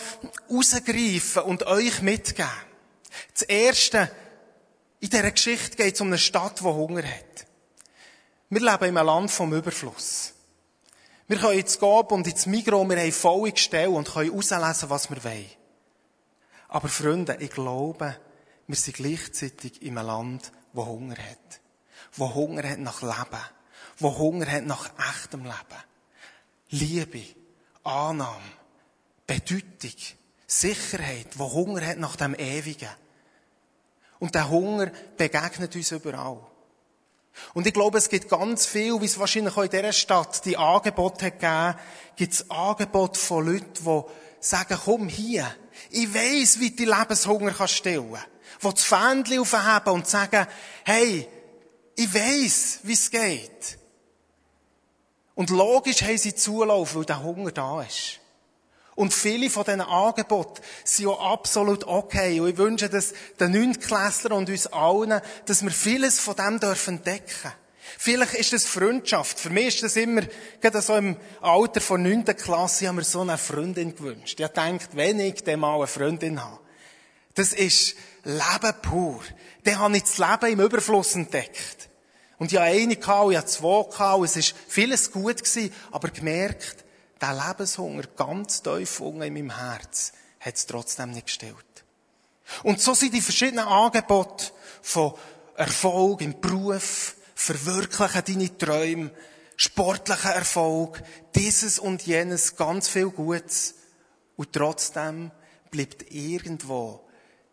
rausgreifen 0.49 1.43
und 1.43 1.63
euch 1.67 2.01
mitgeben. 2.01 2.49
Das 3.33 3.43
erste, 3.43 4.11
in 4.99 5.09
dieser 5.09 5.31
Geschichte 5.31 5.77
geht 5.77 5.95
es 5.95 6.01
um 6.01 6.07
eine 6.07 6.17
Stadt, 6.17 6.59
die 6.59 6.63
Hunger 6.63 7.03
hat. 7.03 7.45
Wir 8.49 8.61
leben 8.61 8.85
in 8.85 8.97
einem 8.97 9.05
Land 9.05 9.31
vom 9.31 9.53
Überfluss. 9.53 10.33
Wir 11.29 11.37
können 11.37 11.59
ins 11.59 11.77
Gab 11.77 12.11
und 12.11 12.25
ins 12.25 12.47
Migros, 12.47 12.89
wir 12.89 12.97
haben 12.97 13.11
volle 13.11 13.51
Gestelle 13.51 13.91
und 13.91 14.11
können 14.11 14.35
auslesen, 14.35 14.89
was 14.89 15.11
wir 15.11 15.23
wollen. 15.23 15.45
Aber 16.69 16.87
Freunde, 16.87 17.37
ich 17.39 17.51
glaube, 17.51 18.17
wir 18.65 18.75
sind 18.75 18.97
gleichzeitig 18.97 19.79
in 19.83 19.95
einem 19.95 20.07
Land, 20.07 20.51
wo 20.73 20.87
Hunger 20.87 21.17
hat. 21.17 21.61
Wo 22.13 22.33
Hunger 22.33 22.67
hat 22.67 22.79
nach 22.79 23.03
Leben. 23.03 23.43
Wo 23.99 24.17
Hunger 24.17 24.51
hat 24.51 24.65
nach 24.65 24.89
echtem 24.97 25.43
Leben. 25.43 25.83
Liebe, 26.71 27.23
Annahme, 27.83 28.41
Bedeutung, 29.27 29.99
Sicherheit, 30.47 31.27
wo 31.37 31.53
Hunger 31.53 31.85
hat 31.85 31.99
nach 31.99 32.15
dem 32.15 32.33
Ewigen. 32.33 32.89
Und 34.17 34.33
der 34.33 34.49
Hunger 34.49 34.91
begegnet 35.15 35.75
uns 35.75 35.91
überall. 35.91 36.41
Und 37.53 37.67
ich 37.67 37.73
glaube, 37.73 37.97
es 37.97 38.09
gibt 38.09 38.29
ganz 38.29 38.65
viel, 38.65 38.99
wie 39.01 39.05
es 39.05 39.19
wahrscheinlich 39.19 39.55
auch 39.55 39.63
in 39.63 39.69
dieser 39.69 39.93
Stadt 39.93 40.45
die 40.45 40.57
Angebote 40.57 41.25
hat 41.25 41.39
gegeben, 41.39 41.75
gibt 42.15 42.33
es 42.33 42.49
Angebote 42.49 43.19
von 43.19 43.45
Leuten, 43.45 43.83
die 43.83 44.01
sagen, 44.39 44.77
komm 44.83 45.07
hier, 45.09 45.45
ich 45.89 46.13
weiss, 46.13 46.59
wie 46.59 46.71
du 46.71 46.77
die 46.77 46.85
Lebenshunger 46.85 47.51
kannst 47.51 47.75
stillen. 47.75 48.17
Die 48.61 48.69
das 48.69 48.83
Fähnchen 48.83 49.39
aufheben 49.39 49.93
und 49.93 50.07
sagen, 50.07 50.47
hey, 50.83 51.27
ich 51.95 52.13
weiss, 52.13 52.79
wie 52.83 52.93
es 52.93 53.09
geht. 53.09 53.77
Und 55.35 55.49
logisch 55.49 56.01
haben 56.01 56.17
sie 56.17 56.35
zulaufen, 56.35 56.99
weil 56.99 57.05
der 57.05 57.23
Hunger 57.23 57.51
da 57.51 57.81
ist. 57.81 58.18
Und 58.99 59.13
viele 59.13 59.49
von 59.49 59.63
diesen 59.63 59.79
Angeboten 59.79 60.61
sind 60.83 61.07
auch 61.07 61.31
absolut 61.31 61.87
okay. 61.87 62.41
Und 62.41 62.49
ich 62.49 62.57
wünsche 62.57 62.89
das 62.89 63.13
den 63.39 63.53
Neuntklässlern 63.53 64.33
und 64.33 64.49
uns 64.49 64.67
allen, 64.67 65.21
dass 65.45 65.63
wir 65.63 65.71
vieles 65.71 66.19
von 66.19 66.35
dem 66.35 66.59
dürfen 66.59 66.97
entdecken. 66.97 67.53
Vielleicht 67.97 68.33
ist 68.33 68.51
das 68.51 68.65
Freundschaft. 68.65 69.39
Für 69.39 69.51
mich 69.51 69.67
ist 69.67 69.83
das 69.83 69.95
immer, 69.95 70.23
gerade 70.59 70.81
so 70.81 70.97
im 70.97 71.15
Alter 71.39 71.79
von 71.79 72.03
neunten 72.03 72.35
Klasse, 72.35 72.89
haben 72.89 72.97
wir 72.97 73.05
so 73.05 73.21
eine 73.21 73.37
Freundin 73.37 73.95
gewünscht. 73.95 74.37
Ich 74.37 74.47
denkt, 74.49 74.89
wenn 74.97 75.21
ich 75.21 75.45
dann 75.45 75.61
mal 75.61 75.77
eine 75.77 75.87
Freundin 75.87 76.43
habe. 76.43 76.59
Das 77.35 77.53
ist 77.53 77.95
Leben 78.25 78.81
pur. 78.81 79.21
Dann 79.63 79.79
habe 79.79 79.95
ich 79.95 80.03
das 80.03 80.17
Leben 80.17 80.51
im 80.51 80.59
Überfluss 80.59 81.15
entdeckt. 81.15 81.87
Und 82.37 82.51
ich 82.51 82.59
habe 82.59 82.67
eine 82.67 82.97
gehabt, 82.97 83.31
ich 83.31 83.37
habe 83.37 83.47
zwei 83.47 83.83
gehabt, 83.89 84.25
es 84.25 84.35
ist 84.35 84.55
vieles 84.67 85.09
gut 85.09 85.37
gewesen, 85.37 85.73
aber 85.89 86.09
gemerkt, 86.09 86.83
der 87.21 87.33
Lebenshunger 87.33 88.03
ganz 88.15 88.61
tief 88.61 88.99
unten 88.99 89.21
in 89.23 89.33
meinem 89.33 89.57
Herz 89.57 90.13
hat 90.39 90.55
es 90.55 90.65
trotzdem 90.65 91.11
nicht 91.11 91.27
gestellt. 91.27 91.55
Und 92.63 92.81
so 92.81 92.93
sind 92.93 93.13
die 93.13 93.21
verschiedenen 93.21 93.67
Angebote 93.67 94.51
von 94.81 95.13
Erfolg 95.55 96.21
im 96.21 96.39
Beruf, 96.39 97.15
verwirklichen 97.35 98.23
deine 98.25 98.57
Träume, 98.57 99.11
sportlicher 99.55 100.33
Erfolg, 100.33 101.03
dieses 101.35 101.79
und 101.79 102.05
jenes, 102.05 102.55
ganz 102.55 102.87
viel 102.87 103.09
Gutes. 103.09 103.75
Und 104.35 104.53
trotzdem 104.53 105.31
bleibt 105.69 106.11
irgendwo 106.11 107.05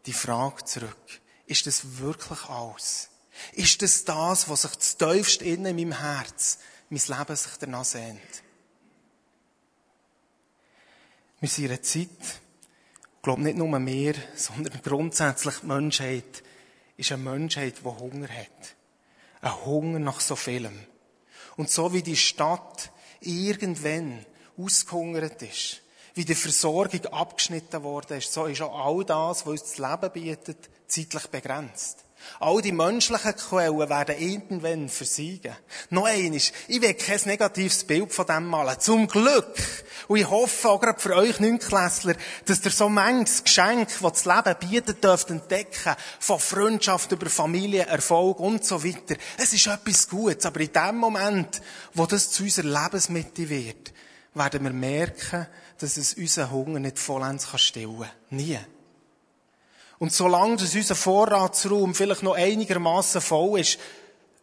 die 0.07 0.13
Frage 0.13 0.65
zurück. 0.65 1.21
Ist 1.47 1.67
das 1.67 1.99
wirklich 1.99 2.49
alles? 2.49 3.09
Ist 3.53 3.83
das 3.83 4.05
das, 4.05 4.49
was 4.49 4.63
sich 4.63 4.75
das 4.77 4.97
tiefst 4.97 5.43
innen 5.43 5.67
in 5.67 5.77
meinem 5.89 6.01
Herz, 6.01 6.59
mein 6.89 7.03
Leben 7.07 7.37
sich 7.37 7.53
danach 7.59 7.85
sehnt? 7.85 8.46
Wir 11.39 11.51
sind 11.51 11.85
Zeit, 11.85 12.09
ich 12.09 13.23
glaube 13.23 13.43
nicht 13.43 13.59
nur 13.59 13.79
mehr, 13.79 14.15
sondern 14.35 14.81
grundsätzlich 14.83 15.57
die 15.61 15.67
Menschheit 15.67 16.43
ist 16.97 17.13
eine 17.13 17.23
Menschheit, 17.23 17.75
die 17.81 17.85
Hunger 17.85 18.29
hat. 18.29 18.75
Ein 19.43 19.67
Hunger 19.67 19.99
nach 19.99 20.21
so 20.21 20.35
vielem. 20.35 20.79
Und 21.59 21.71
so 21.71 21.93
wie 21.93 22.03
die 22.03 22.17
Stadt 22.17 22.91
irgendwann 23.21 24.25
ausgehungert 24.57 25.43
ist, 25.43 25.83
wie 26.15 26.25
die 26.25 26.35
Versorgung 26.35 27.05
abgeschnitten 27.13 27.83
worden 27.83 28.17
ist, 28.17 28.33
so 28.33 28.47
ist 28.47 28.63
auch 28.63 28.87
all 28.87 29.05
das, 29.05 29.45
was 29.45 29.61
uns 29.61 29.63
das 29.75 29.79
Leben 29.79 30.13
bietet, 30.15 30.71
zeitlich 30.87 31.27
begrenzt. 31.27 32.06
All 32.39 32.61
die 32.61 32.73
menschlichen 32.73 33.37
Quellen 33.37 33.89
werden 33.89 34.19
irgendwann 34.19 34.89
versiegen. 34.89 35.57
Noch 35.91 36.07
eines, 36.07 36.53
ich 36.69 36.81
will 36.83 36.95
kein 36.95 37.21
negatives 37.25 37.85
Bild 37.85 38.13
von 38.13 38.27
dem 38.27 38.47
malen. 38.47 38.79
Zum 38.79 39.07
Glück. 39.07 39.55
Und 40.09 40.19
ich 40.19 40.29
hoffe 40.29 40.69
auch 40.69 40.81
gerade 40.81 41.01
für 41.01 41.17
euch 41.17 41.41
Neunklässler, 41.41 42.15
dass 42.45 42.65
ihr 42.65 42.71
so 42.71 42.89
manches 42.89 43.45
Geschenk, 43.45 43.89
das 44.01 44.25
das 44.25 44.25
Leben 44.25 44.71
bietet, 44.71 45.03
dürft 45.03 45.31
entdecken. 45.31 45.95
Von 46.21 46.39
Freundschaft 46.39 47.11
über 47.13 47.31
Familie, 47.31 47.87
Erfolg 47.87 48.39
und 48.41 48.65
so 48.65 48.85
weiter. 48.85 49.17
Es 49.39 49.53
ist 49.53 49.67
etwas 49.67 50.09
Gutes. 50.09 50.47
Aber 50.47 50.61
in 50.61 50.73
dem 50.73 50.97
Moment, 50.99 51.63
wo 51.95 52.07
das 52.07 52.31
zu 52.31 52.43
unserer 52.43 52.83
Lebensmitte 52.83 53.49
wird, 53.49 53.93
werden 54.35 54.65
wir 54.65 54.73
merken, 54.73 55.47
dass 55.79 55.97
es 55.97 56.15
unseren 56.15 56.51
Hunger 56.51 56.81
nicht 56.81 56.99
vollends 56.99 57.49
stillen 57.59 58.01
kann. 58.01 58.11
Nie. 58.31 58.59
Und 59.99 60.13
solange 60.13 60.57
das 60.57 60.75
unser 60.75 60.95
Vorratsraum 60.95 61.95
vielleicht 61.95 62.23
noch 62.23 62.35
einigermaßen 62.35 63.21
voll 63.21 63.61
ist, 63.61 63.79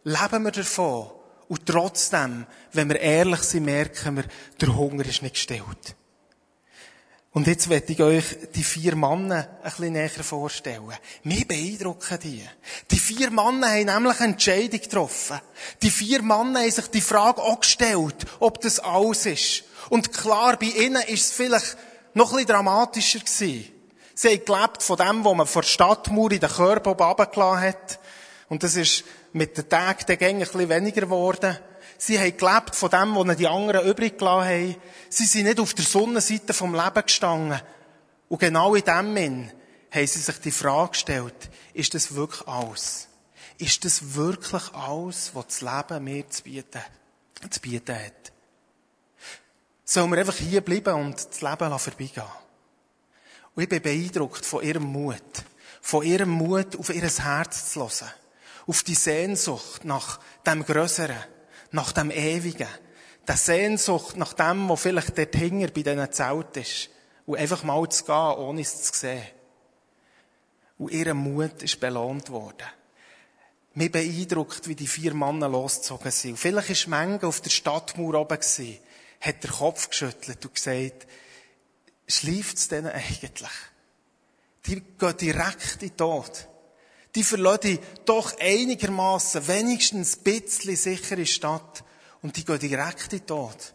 leben 0.02 0.44
wir 0.44 0.50
davon. 0.50 1.10
Und 1.48 1.66
trotzdem, 1.66 2.46
wenn 2.72 2.88
wir 2.88 3.00
ehrlich 3.00 3.40
sind, 3.40 3.66
merken 3.66 4.16
wir, 4.16 4.24
der 4.60 4.74
Hunger 4.74 5.04
ist 5.06 5.22
nicht 5.22 5.34
gestillt. 5.34 5.96
Und 7.34 7.48
jetzt 7.48 7.68
werde 7.68 7.92
ich 7.92 8.00
euch 8.00 8.24
die 8.54 8.62
vier 8.62 8.94
Männer 8.94 9.48
ein 9.60 9.62
bisschen 9.64 9.92
näher 9.92 10.08
vorstellen. 10.08 10.94
Mir 11.24 11.44
beeindrucken 11.44 12.18
die. 12.22 12.48
Die 12.92 12.98
vier 12.98 13.30
Männer 13.30 13.70
haben 13.70 13.86
nämlich 13.86 14.20
eine 14.20 14.32
Entscheidung 14.34 14.80
getroffen. 14.80 15.40
Die 15.82 15.90
vier 15.90 16.22
Männer 16.22 16.60
haben 16.60 16.70
sich 16.70 16.86
die 16.86 17.00
Frage 17.00 17.42
auch 17.42 17.58
gestellt, 17.58 18.14
ob 18.38 18.60
das 18.60 18.78
alles 18.78 19.26
ist. 19.26 19.64
Und 19.90 20.12
klar, 20.12 20.56
bei 20.56 20.66
ihnen 20.66 21.02
ist 21.08 21.26
es 21.26 21.32
vielleicht 21.32 21.76
noch 22.14 22.30
ein 22.30 22.36
bisschen 22.36 22.54
dramatischer 22.54 23.18
gewesen. 23.18 23.73
Sie 24.14 24.28
haben 24.28 24.44
gelebt 24.44 24.82
von 24.82 24.96
dem, 24.96 25.24
was 25.24 25.34
man 25.34 25.46
vor 25.46 25.62
der 25.62 25.68
Stadtmauer 25.68 26.32
in 26.32 26.40
den 26.40 26.50
Körper 26.50 26.90
runtergelassen 26.92 27.60
hat. 27.60 27.98
Und 28.48 28.62
das 28.62 28.76
ist 28.76 29.04
mit 29.32 29.56
den 29.56 29.68
Tagen 29.68 30.04
dann 30.06 30.18
ein 30.20 30.38
bisschen 30.38 30.68
weniger 30.68 31.00
geworden. 31.02 31.58
Sie 31.98 32.18
haben 32.18 32.36
gelebt 32.36 32.76
von 32.76 32.90
dem, 32.90 33.14
was 33.16 33.36
die 33.36 33.48
anderen 33.48 33.86
übrig 33.86 34.18
gelassen 34.18 34.48
haben. 34.48 34.76
Sie 35.08 35.24
sind 35.24 35.44
nicht 35.44 35.58
auf 35.58 35.74
der 35.74 35.84
Sonnenseite 35.84 36.52
vom 36.52 36.74
Leben 36.74 37.02
gestanden. 37.02 37.60
Und 38.28 38.38
genau 38.38 38.74
in 38.74 38.84
dem 38.84 39.16
Sinn 39.16 39.52
haben 39.90 40.06
sie 40.06 40.18
sich 40.20 40.40
die 40.40 40.50
Frage 40.50 40.90
gestellt, 40.90 41.50
ist 41.72 41.94
das 41.94 42.14
wirklich 42.14 42.46
alles? 42.46 43.08
Ist 43.58 43.84
das 43.84 44.14
wirklich 44.14 44.62
alles, 44.74 45.30
was 45.34 45.46
das 45.46 45.60
Leben 45.60 46.04
mir 46.04 46.28
zu 46.28 46.42
bieten, 46.42 46.82
zu 47.50 47.60
bieten 47.60 47.94
hat? 47.94 48.32
Sollen 49.84 50.10
wir 50.10 50.18
einfach 50.18 50.36
hier 50.36 50.60
bleiben 50.60 50.94
und 50.94 51.14
das 51.14 51.40
Leben 51.40 51.78
vorbeigehen? 51.78 52.43
Und 53.54 53.62
ich 53.62 53.68
bin 53.68 53.82
beeindruckt 53.82 54.44
von 54.44 54.64
ihrem 54.64 54.84
Mut. 54.84 55.22
Von 55.80 56.04
ihrem 56.04 56.30
Mut, 56.30 56.76
auf 56.76 56.90
ihr 56.90 57.08
Herz 57.08 57.72
zu 57.72 57.80
hören. 57.80 58.12
Auf 58.66 58.82
die 58.82 58.94
Sehnsucht 58.94 59.84
nach 59.84 60.18
dem 60.46 60.64
Größeren, 60.64 61.24
nach 61.70 61.92
dem 61.92 62.10
Ewigen. 62.10 62.68
Der 63.28 63.36
Sehnsucht 63.36 64.16
nach 64.16 64.32
dem, 64.32 64.68
wo 64.68 64.76
vielleicht 64.76 65.16
der 65.16 65.28
Hinger 65.32 65.68
bei 65.68 65.82
diesen 65.82 66.12
Zelt 66.12 66.56
ist. 66.56 66.90
Und 67.26 67.38
einfach 67.38 67.62
mal 67.62 67.88
zu 67.88 68.04
gehen, 68.04 68.14
ohne 68.14 68.60
es 68.60 68.82
zu 68.82 68.98
sehen. 68.98 69.26
Und 70.78 70.90
ihr 70.90 71.14
Mut 71.14 71.62
ist 71.62 71.80
belohnt 71.80 72.30
worden. 72.30 72.66
Mir 73.74 73.90
beeindruckt, 73.90 74.68
wie 74.68 74.74
die 74.74 74.86
vier 74.86 75.14
Männer 75.14 75.48
losgezogen 75.48 76.10
sind. 76.10 76.32
Und 76.32 76.36
vielleicht 76.38 76.90
war 76.90 76.98
Menge 76.98 77.26
auf 77.26 77.40
der 77.40 77.50
Stadtmauer 77.50 78.20
oben, 78.20 78.38
hat 79.20 79.42
der 79.42 79.50
Kopf 79.50 79.88
geschüttelt 79.88 80.44
und 80.44 80.54
gesagt, 80.54 81.06
schläft 82.06 82.56
es 82.56 82.68
denen 82.68 82.92
eigentlich? 82.92 83.50
Die 84.66 84.80
gehen 84.80 85.16
direkt 85.16 85.74
in 85.74 85.88
den 85.88 85.96
Tod. 85.96 86.48
Die 87.14 87.22
verlassen 87.22 87.78
doch 88.04 88.38
einigermaßen 88.38 89.46
wenigstens 89.46 90.16
ein 90.16 90.22
bisschen 90.24 90.76
sichere 90.76 91.26
Stadt 91.26 91.84
und 92.22 92.36
die 92.36 92.44
gehen 92.44 92.58
direkt 92.58 93.12
in 93.12 93.18
den 93.20 93.26
Tod. 93.26 93.74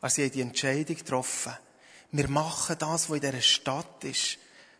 Also 0.00 0.16
sie 0.16 0.24
haben 0.24 0.32
die 0.32 0.40
Entscheidung 0.40 0.96
getroffen. 0.96 1.52
Wir 2.12 2.28
machen 2.28 2.76
das, 2.78 3.08
was 3.08 3.16
in 3.16 3.20
dieser 3.20 3.40
Stadt 3.40 4.04
ist, 4.04 4.38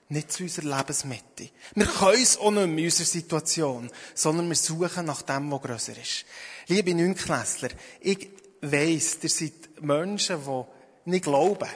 nicht 0.08 0.32
zu 0.32 0.42
unserer 0.42 0.78
Lebensmitte. 0.78 1.50
Wir 1.76 1.86
können 1.86 2.22
es 2.22 2.36
auch 2.36 2.50
nicht 2.50 2.66
mehr 2.66 2.78
in 2.78 2.84
unserer 2.86 3.06
Situation, 3.06 3.90
sondern 4.14 4.48
wir 4.48 4.56
suchen 4.56 5.06
nach 5.06 5.22
dem, 5.22 5.52
was 5.52 5.62
grösser 5.62 5.96
ist. 5.96 6.24
Liebe 6.66 6.94
Neunklässler, 6.94 7.68
ich 8.00 8.30
weiss, 8.60 9.18
ihr 9.22 9.28
seid 9.28 9.80
Menschen, 9.80 10.40
die 10.44 11.10
nicht 11.10 11.24
glauben 11.24 11.68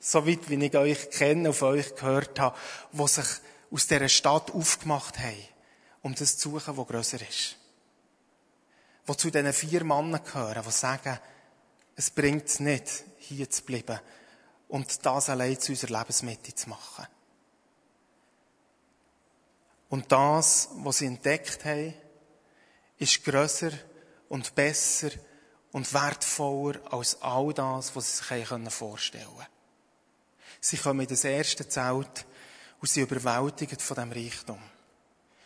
so 0.00 0.26
weit 0.26 0.48
wie 0.48 0.64
ich 0.64 0.74
euch 0.74 1.10
kenne, 1.10 1.50
auf 1.50 1.62
euch 1.62 1.94
gehört 1.94 2.40
habe, 2.40 2.56
die 2.92 3.06
sich 3.06 3.26
aus 3.70 3.86
dieser 3.86 4.08
Stadt 4.08 4.50
aufgemacht 4.50 5.18
haben, 5.18 5.36
um 6.02 6.14
das 6.14 6.38
zu 6.38 6.50
suchen, 6.50 6.76
was 6.76 6.86
grösser 6.88 7.20
ist. 7.20 7.56
Die 9.06 9.16
zu 9.16 9.30
diesen 9.30 9.52
vier 9.52 9.84
Männern 9.84 10.24
gehören, 10.24 10.64
die 10.64 10.72
sagen, 10.72 11.18
es 11.96 12.10
bringt 12.10 12.46
es 12.46 12.60
nicht, 12.60 13.04
hier 13.18 13.48
zu 13.50 13.62
bleiben 13.62 14.00
und 14.68 15.04
das 15.04 15.28
allein 15.28 15.60
zu 15.60 15.72
unserer 15.72 15.98
Lebensmitte 15.98 16.54
zu 16.54 16.70
machen. 16.70 17.06
Und 19.90 20.10
das, 20.10 20.70
was 20.76 20.98
sie 20.98 21.06
entdeckt 21.06 21.64
haben, 21.64 21.92
ist 22.96 23.24
grösser 23.24 23.72
und 24.28 24.54
besser 24.54 25.10
und 25.72 25.92
wertvoller 25.92 26.80
als 26.92 27.20
all 27.20 27.52
das, 27.52 27.94
was 27.96 28.18
sie 28.18 28.44
sich 28.44 28.72
vorstellen 28.72 29.24
können. 29.24 29.59
Sie 30.60 30.76
kommen 30.76 31.00
in 31.00 31.08
das 31.08 31.24
erste 31.24 31.68
Zelt 31.68 32.26
und 32.80 32.88
sie 32.88 33.00
überwältigt 33.00 33.80
von 33.80 33.96
dem 33.96 34.12
Reichtum. 34.12 34.58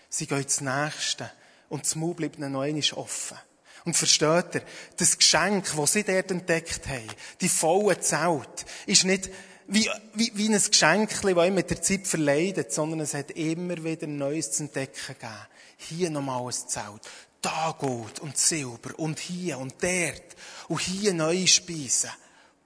Sie 0.08 0.26
gehen 0.26 0.42
ins 0.42 0.60
Nächste 0.60 1.30
und 1.68 1.84
das 1.84 1.94
Maul 1.94 2.14
bleibt 2.14 2.36
ihnen 2.36 2.52
noch 2.52 2.62
einmal 2.62 2.82
offen. 2.94 3.38
Und 3.84 3.96
versteht 3.96 4.54
ihr, 4.54 4.62
das 4.96 5.18
Geschenk, 5.18 5.70
das 5.76 5.92
sie 5.92 6.04
dort 6.04 6.30
entdeckt 6.30 6.86
haben, 6.88 7.08
die 7.40 7.48
volle 7.48 8.00
Zelt, 8.00 8.64
ist 8.86 9.04
nicht 9.04 9.30
wie, 9.66 9.88
wie, 10.14 10.32
wie 10.34 10.48
ein 10.48 10.62
Geschenk, 10.62 11.10
das 11.20 11.50
mit 11.50 11.70
der 11.70 11.82
Zeit 11.82 12.06
verleidet, 12.06 12.72
sondern 12.72 13.00
es 13.00 13.14
hat 13.14 13.30
immer 13.32 13.82
wieder 13.82 14.06
Neues 14.06 14.52
zu 14.52 14.64
entdecken 14.64 15.14
gegeben. 15.14 15.46
Hier 15.76 16.10
nochmal 16.10 16.46
ein 16.46 16.52
Zelt. 16.52 17.02
Da 17.40 17.74
Gold 17.78 18.20
und 18.20 18.38
Silber 18.38 18.98
und 18.98 19.18
hier 19.18 19.58
und 19.58 19.74
dort 19.82 20.36
und 20.68 20.80
hier 20.80 21.12
neue 21.12 21.46
Speisen. 21.46 22.10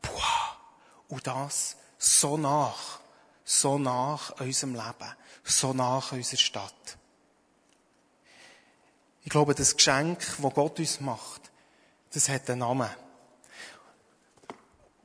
Puh. 0.00 0.12
Und 1.08 1.26
das 1.26 1.77
so 1.98 2.36
nach, 2.36 3.00
so 3.44 3.78
nach 3.78 4.40
unserem 4.40 4.74
Leben, 4.74 5.16
so 5.44 5.72
nach 5.72 6.12
unserer 6.12 6.38
Stadt. 6.38 6.98
Ich 9.24 9.30
glaube, 9.30 9.54
das 9.54 9.76
Geschenk, 9.76 10.20
das 10.40 10.54
Gott 10.54 10.78
uns 10.78 11.00
macht, 11.00 11.42
das 12.14 12.28
hat 12.28 12.48
einen 12.48 12.60
Namen. 12.60 12.88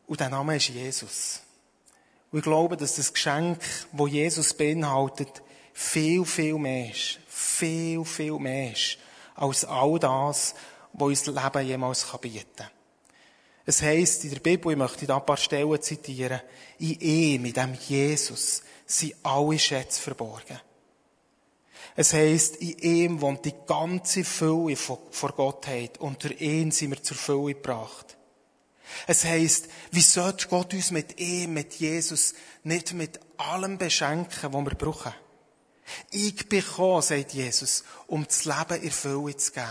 Und 0.08 0.20
der 0.20 0.30
Name 0.30 0.56
ist 0.56 0.70
Jesus. 0.70 1.42
Und 2.32 2.40
ich 2.40 2.44
glaube, 2.44 2.78
dass 2.78 2.96
das 2.96 3.14
Geschenk, 3.14 3.60
das 3.92 4.10
Jesus 4.10 4.54
beinhaltet, 4.54 5.42
viel, 5.74 6.26
viel 6.26 6.58
mehr 6.58 6.92
ist. 6.92 7.20
Viel, 7.28 8.06
viel 8.06 8.40
mehr 8.40 8.72
ist. 8.72 8.98
Als 9.36 9.66
all 9.66 10.00
das, 10.00 10.56
was 10.94 11.08
uns 11.08 11.24
das 11.24 11.44
Leben 11.44 11.68
jemals 11.68 12.06
bieten 12.22 12.46
kann. 12.56 12.70
Es 13.66 13.82
heisst 13.82 14.26
in 14.26 14.32
der 14.32 14.40
Bibel, 14.40 14.72
ich 14.72 14.78
möchte 14.78 15.06
da 15.06 15.18
ein 15.18 15.26
paar 15.26 15.38
Stellen 15.38 15.82
zitieren, 15.82 16.42
in 16.80 17.00
ihm, 17.00 17.46
in 17.46 17.54
dem 17.54 17.74
Jesus, 17.74 18.62
sind 18.86 19.16
alle 19.24 19.58
Schätze 19.58 20.02
verborgen. 20.02 20.60
Es 21.96 22.14
heisst, 22.14 22.58
in 22.58 22.78
ihm 22.80 23.22
wohnt 23.22 23.46
die 23.46 23.54
ganze 23.68 24.24
Fülle 24.24 24.76
vor 24.76 25.32
Gottheit 25.36 26.00
und 26.00 26.24
durch 26.24 26.42
ihn 26.42 26.72
sind 26.72 26.92
wir 26.92 27.04
zur 27.04 27.18
Fülle 27.18 27.54
gebracht. 27.54 28.18
Es 29.08 29.24
heisst, 29.24 29.70
wie 29.92 30.02
sollte 30.02 30.48
Gott 30.48 30.74
uns 30.74 30.92
mit 30.92 31.20
ihm, 31.20 31.54
mit 31.54 31.76
Jesus, 31.76 32.34
nicht 32.64 32.94
mit 32.94 33.20
allem 33.38 33.78
beschenken, 33.78 34.54
was 34.54 34.66
wir 34.66 34.76
brauchen? 34.76 35.14
Ich 36.12 36.48
bin 36.50 36.62
gekommen, 36.62 37.02
sagt 37.02 37.34
Jesus, 37.34 37.84
um 38.08 38.26
das 38.26 38.46
Leben 38.46 38.82
in 38.82 38.92
Fülle 38.92 39.38
zu 39.38 39.52
geben. 39.52 39.68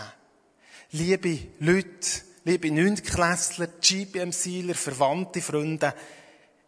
Liebe 0.91 1.39
Leute, 1.59 2.21
liebe 2.45 2.71
Neuntklässler, 2.71 3.67
GPM-Sieler, 3.67 4.75
Verwandte, 4.75 5.41
Freunde, 5.41 5.93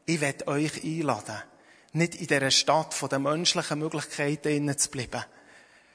ich 0.05 0.21
werde 0.21 0.47
euch 0.47 0.83
einladen, 0.83 1.41
nicht 1.93 2.15
in 2.15 2.27
dieser 2.27 2.51
Stadt 2.51 2.93
von 2.93 3.09
den 3.09 3.23
menschlichen 3.23 3.79
Möglichkeiten 3.79 4.77
zu 4.77 4.89
bleiben, 4.89 5.23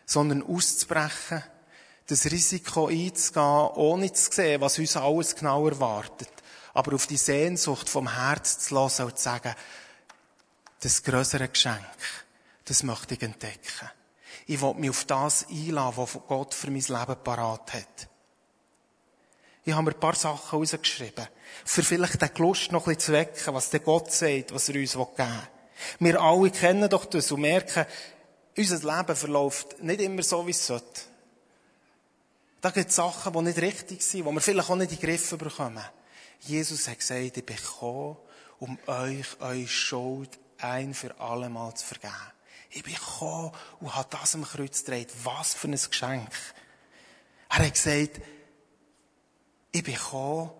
sondern 0.04 0.42
auszubrechen, 0.42 1.42
das 2.06 2.26
Risiko 2.26 2.88
einzugehen, 2.88 3.70
ohne 3.74 4.12
zu 4.12 4.30
sehen, 4.32 4.60
was 4.60 4.78
uns 4.78 4.96
alles 4.96 5.36
genau 5.36 5.66
erwartet, 5.66 6.32
aber 6.74 6.94
auf 6.94 7.06
die 7.06 7.16
Sehnsucht 7.16 7.88
vom 7.88 8.12
Herz 8.12 8.58
zu 8.58 8.74
lassen 8.74 9.06
und 9.06 9.16
zu 9.16 9.22
sagen, 9.22 9.54
das 10.80 11.02
größere 11.02 11.48
Geschenk, 11.48 11.84
das 12.64 12.82
möchte 12.82 13.14
ich 13.14 13.22
entdecken. 13.22 13.90
Ich 14.46 14.60
will 14.60 14.74
mich 14.74 14.90
auf 14.90 15.04
das 15.04 15.46
einladen, 15.48 15.96
was 15.96 16.18
Gott 16.26 16.54
für 16.54 16.70
mein 16.70 16.80
Leben 16.80 17.22
parat 17.22 17.72
hat. 17.72 18.09
Ich 19.70 19.76
habe 19.76 19.84
mir 19.84 19.92
ein 19.92 20.00
paar 20.00 20.16
Sachen 20.16 20.58
rausgeschrieben, 20.58 21.28
für 21.64 21.84
vielleicht 21.84 22.20
den 22.20 22.30
Lust 22.38 22.72
noch 22.72 22.88
ein 22.88 22.96
bisschen 22.96 23.00
zu 23.06 23.12
wecken, 23.12 23.54
was 23.54 23.70
der 23.70 23.78
Gott 23.78 24.10
sagt, 24.10 24.52
was 24.52 24.68
er 24.68 24.74
uns 24.74 24.94
geben 24.94 25.16
will. 25.16 25.48
Wir 26.00 26.20
alle 26.20 26.50
kennen 26.50 26.90
doch 26.90 27.04
das 27.04 27.30
und 27.30 27.42
merken, 27.42 27.86
unser 28.58 28.96
Leben 28.96 29.14
verläuft 29.14 29.80
nicht 29.80 30.00
immer 30.00 30.24
so, 30.24 30.44
wie 30.44 30.50
es 30.50 30.66
sollte. 30.66 31.02
Da 32.60 32.70
gibt 32.70 32.90
es 32.90 32.96
Sachen, 32.96 33.32
die 33.32 33.42
nicht 33.42 33.58
richtig 33.58 34.02
sind, 34.02 34.26
die 34.26 34.32
wir 34.32 34.40
vielleicht 34.40 34.70
auch 34.70 34.74
nicht 34.74 34.90
in 34.90 34.98
den 34.98 35.08
Griff 35.08 35.38
bekommen. 35.38 35.84
Jesus 36.40 36.88
hat 36.88 36.98
gesagt, 36.98 37.36
ich 37.36 37.46
bin 37.46 37.54
gekommen, 37.54 38.16
um 38.58 38.76
euch 38.88 39.40
eure 39.40 39.68
Schuld 39.68 40.36
ein 40.58 40.94
für 40.94 41.14
alle 41.20 41.48
Mal 41.48 41.72
zu 41.74 41.86
vergeben. 41.86 42.12
Ich 42.70 42.82
bin 42.82 42.94
gekommen 42.94 43.52
und 43.78 43.94
habe 43.94 44.08
das 44.10 44.34
am 44.34 44.44
Kreuz 44.44 44.84
gedreht. 44.84 45.12
Was 45.22 45.54
für 45.54 45.68
ein 45.68 45.78
Geschenk. 45.78 46.32
Er 47.50 47.58
hat 47.66 47.72
gesagt, 47.72 48.20
ich 49.72 49.84
bin 49.84 49.94
gekommen 49.94 50.50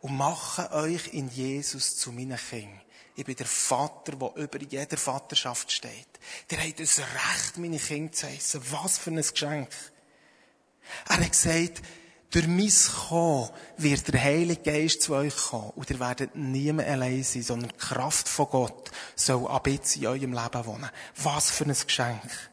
und 0.00 0.16
mache 0.16 0.70
euch 0.72 1.12
in 1.12 1.28
Jesus 1.28 1.96
zu 1.96 2.12
meinen 2.12 2.38
Kindern. 2.38 2.80
Ich 3.16 3.24
bin 3.24 3.34
der 3.34 3.46
Vater, 3.46 4.12
der 4.12 4.36
über 4.36 4.62
jeder 4.62 4.96
Vaterschaft 4.96 5.72
steht. 5.72 6.08
Der 6.50 6.62
hat 6.62 6.78
das 6.78 7.00
Recht, 7.00 7.58
meine 7.58 7.78
Kinder 7.78 8.12
zu 8.12 8.28
heissen. 8.28 8.62
Was 8.70 8.98
für 8.98 9.10
ein 9.10 9.16
Geschenk. 9.16 9.70
Er 11.08 11.16
hat 11.16 11.30
gesagt, 11.30 11.82
durch 12.30 12.46
mein 12.46 12.70
Kommen 13.08 13.50
wird 13.78 14.12
der 14.12 14.22
Heilige 14.22 14.62
Geist 14.62 15.02
zu 15.02 15.14
euch 15.14 15.34
kommen 15.34 15.70
und 15.70 15.90
ihr 15.90 15.98
werdet 15.98 16.36
niemand 16.36 16.88
allein 16.88 17.24
sein, 17.24 17.42
sondern 17.42 17.70
die 17.70 17.76
Kraft 17.76 18.28
von 18.28 18.50
Gott 18.50 18.90
soll 19.16 19.48
ab 19.48 19.66
jetzt 19.66 19.96
in 19.96 20.06
eurem 20.06 20.34
Leben 20.34 20.66
wohnen. 20.66 20.90
Was 21.16 21.50
für 21.50 21.64
ein 21.64 21.74
Geschenk. 21.74 22.50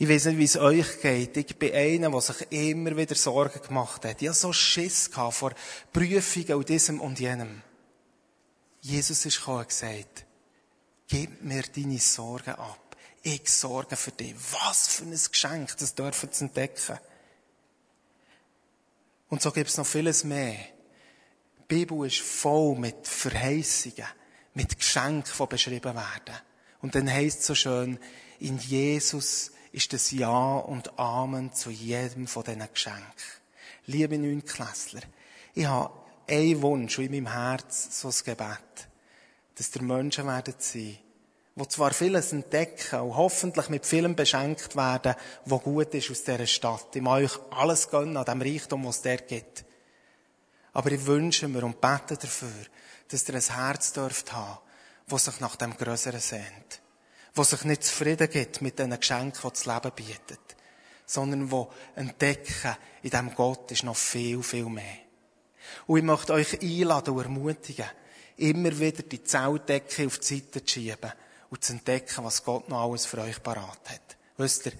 Ich 0.00 0.08
weiß 0.08 0.24
nicht, 0.24 0.38
wie 0.38 0.44
es 0.44 0.56
euch 0.56 1.02
geht. 1.02 1.36
Ich 1.36 1.58
bin 1.58 1.74
einer, 1.74 2.10
der 2.10 2.20
sich 2.22 2.50
immer 2.52 2.96
wieder 2.96 3.14
Sorgen 3.14 3.60
gemacht 3.60 4.02
hat. 4.06 4.22
Ich 4.22 4.28
hatte 4.28 4.38
so 4.38 4.50
Schiss 4.50 5.10
vor 5.12 5.52
Prüfungen 5.92 6.54
und 6.54 6.68
diesem 6.70 7.02
und 7.02 7.20
jenem. 7.20 7.60
Jesus 8.80 9.26
ist 9.26 9.40
gekommen 9.40 9.58
und 9.58 9.68
gesagt, 9.68 10.24
gib 11.06 11.42
mir 11.42 11.64
deine 11.64 11.98
Sorgen 11.98 12.54
ab. 12.54 12.96
Ich 13.22 13.46
sorge 13.50 13.94
für 13.94 14.12
dich. 14.12 14.34
Was 14.52 14.88
für 14.88 15.04
ein 15.04 15.10
Geschenk, 15.10 15.76
das 15.76 15.94
dürfen 15.94 16.32
zu 16.32 16.44
entdecken. 16.44 16.98
Und 19.28 19.42
so 19.42 19.52
gibt 19.52 19.68
es 19.68 19.76
noch 19.76 19.86
vieles 19.86 20.24
mehr. 20.24 20.56
Die 21.58 21.64
Bibel 21.68 22.06
ist 22.06 22.20
voll 22.20 22.74
mit 22.74 23.06
Verheißungen, 23.06 24.06
mit 24.54 24.78
Geschenken, 24.78 25.34
die 25.38 25.46
beschrieben 25.46 25.94
werden. 25.94 26.40
Und 26.80 26.94
dann 26.94 27.12
heißt 27.12 27.40
es 27.40 27.46
so 27.46 27.54
schön, 27.54 27.98
in 28.38 28.56
Jesus 28.56 29.52
ist 29.72 29.92
das 29.92 30.10
Ja 30.10 30.56
und 30.56 30.98
Amen 30.98 31.52
zu 31.52 31.70
jedem 31.70 32.26
von 32.26 32.44
diesen 32.44 32.68
Geschenken. 32.72 33.04
Liebe 33.86 34.18
Neunklässler, 34.18 35.02
ich 35.54 35.66
habe 35.66 35.92
einen 36.28 36.62
Wunsch 36.62 36.98
in 36.98 37.10
meinem 37.10 37.32
Herz, 37.32 38.00
so 38.00 38.08
ein 38.08 38.14
Gebet, 38.24 38.88
dass 39.56 39.70
der 39.70 39.82
Menschen 39.82 40.26
werden 40.26 40.54
sein, 40.58 40.98
die 41.56 41.68
zwar 41.68 41.92
vieles 41.92 42.32
entdecken 42.32 43.00
und 43.00 43.16
hoffentlich 43.16 43.68
mit 43.68 43.86
vielem 43.86 44.14
beschenkt 44.14 44.76
werden, 44.76 45.14
was 45.44 45.62
gut 45.62 45.94
ist 45.94 46.10
aus 46.10 46.24
dieser 46.24 46.46
Stadt. 46.46 46.94
Ich 46.94 47.02
mag 47.02 47.22
euch 47.22 47.38
alles 47.50 47.90
gönnen 47.90 48.16
an 48.16 48.24
dem 48.24 48.42
Reichtum, 48.42 48.86
was 48.86 48.96
es 48.96 49.02
dort 49.02 49.28
gibt. 49.28 49.64
Aber 50.72 50.92
ich 50.92 51.04
wünsche 51.06 51.48
mir 51.48 51.64
und 51.64 51.80
bete 51.80 52.16
dafür, 52.16 52.64
dass 53.08 53.28
ihr 53.28 53.34
ein 53.34 53.42
Herz 53.42 53.92
dürft 53.92 54.32
haben, 54.32 54.58
das 55.08 55.24
sich 55.24 55.40
nach 55.40 55.56
dem 55.56 55.76
Größeren 55.76 56.20
sehnt. 56.20 56.80
Was 57.34 57.50
sich 57.50 57.64
nicht 57.64 57.84
zufrieden 57.84 58.28
gibt 58.28 58.60
mit 58.60 58.78
den 58.78 58.98
Geschenken, 58.98 59.40
die 59.42 59.48
das 59.48 59.66
Leben 59.66 59.92
bietet. 59.94 60.40
Sondern 61.06 61.50
wo 61.50 61.70
entdecken, 61.94 62.76
in 63.02 63.10
diesem 63.10 63.34
Gott 63.34 63.70
ist 63.70 63.84
noch 63.84 63.96
viel, 63.96 64.42
viel 64.42 64.66
mehr. 64.66 64.98
Und 65.86 65.98
ich 65.98 66.04
möchte 66.04 66.32
euch 66.32 66.60
einladen 66.60 67.14
und 67.14 67.22
ermutigen, 67.22 67.86
immer 68.36 68.78
wieder 68.78 69.02
die 69.02 69.22
Zeltdecke 69.22 70.06
auf 70.06 70.18
die 70.18 70.36
Seite 70.36 70.64
zu 70.64 70.74
schieben 70.74 71.12
und 71.50 71.64
zu 71.64 71.72
entdecken, 71.72 72.24
was 72.24 72.44
Gott 72.44 72.68
noch 72.68 72.82
alles 72.82 73.06
für 73.06 73.18
euch 73.18 73.42
parat 73.42 73.80
hat. 73.88 74.16
Wisst 74.36 74.66
ihr, 74.66 74.72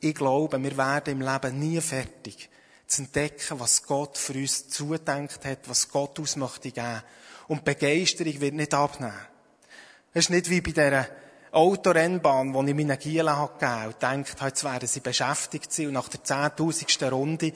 ich 0.00 0.14
glaube, 0.14 0.62
wir 0.62 0.76
werden 0.76 1.20
im 1.20 1.26
Leben 1.26 1.58
nie 1.58 1.80
fertig 1.80 2.48
zu 2.86 3.02
entdecken, 3.02 3.58
was 3.58 3.82
Gott 3.84 4.18
für 4.18 4.34
uns 4.34 4.68
zudenkt 4.68 5.44
hat, 5.44 5.68
was 5.68 5.88
Gott 5.88 6.18
uns 6.18 6.36
möchte 6.36 6.70
geben. 6.70 7.02
Und 7.48 7.64
Begeisterung 7.64 8.40
wird 8.40 8.54
nicht 8.54 8.74
abnehmen. 8.74 9.14
Es 10.12 10.24
ist 10.24 10.30
nicht 10.30 10.50
wie 10.50 10.60
bei 10.60 10.72
dieser 10.72 11.08
Autorennbahn, 11.52 12.52
die 12.52 12.70
ich 12.70 12.76
meinen 12.76 12.98
Gielen 12.98 13.30
habe 13.30 13.58
gegeben 13.58 13.86
und 13.86 14.02
denkt, 14.02 14.40
jetzt 14.40 14.64
werden 14.64 14.88
sie 14.88 15.00
beschäftigt 15.00 15.72
sein 15.72 15.88
und 15.88 15.92
nach 15.92 16.08
der 16.08 16.24
zehntausendsten 16.24 17.08
Runde, 17.10 17.52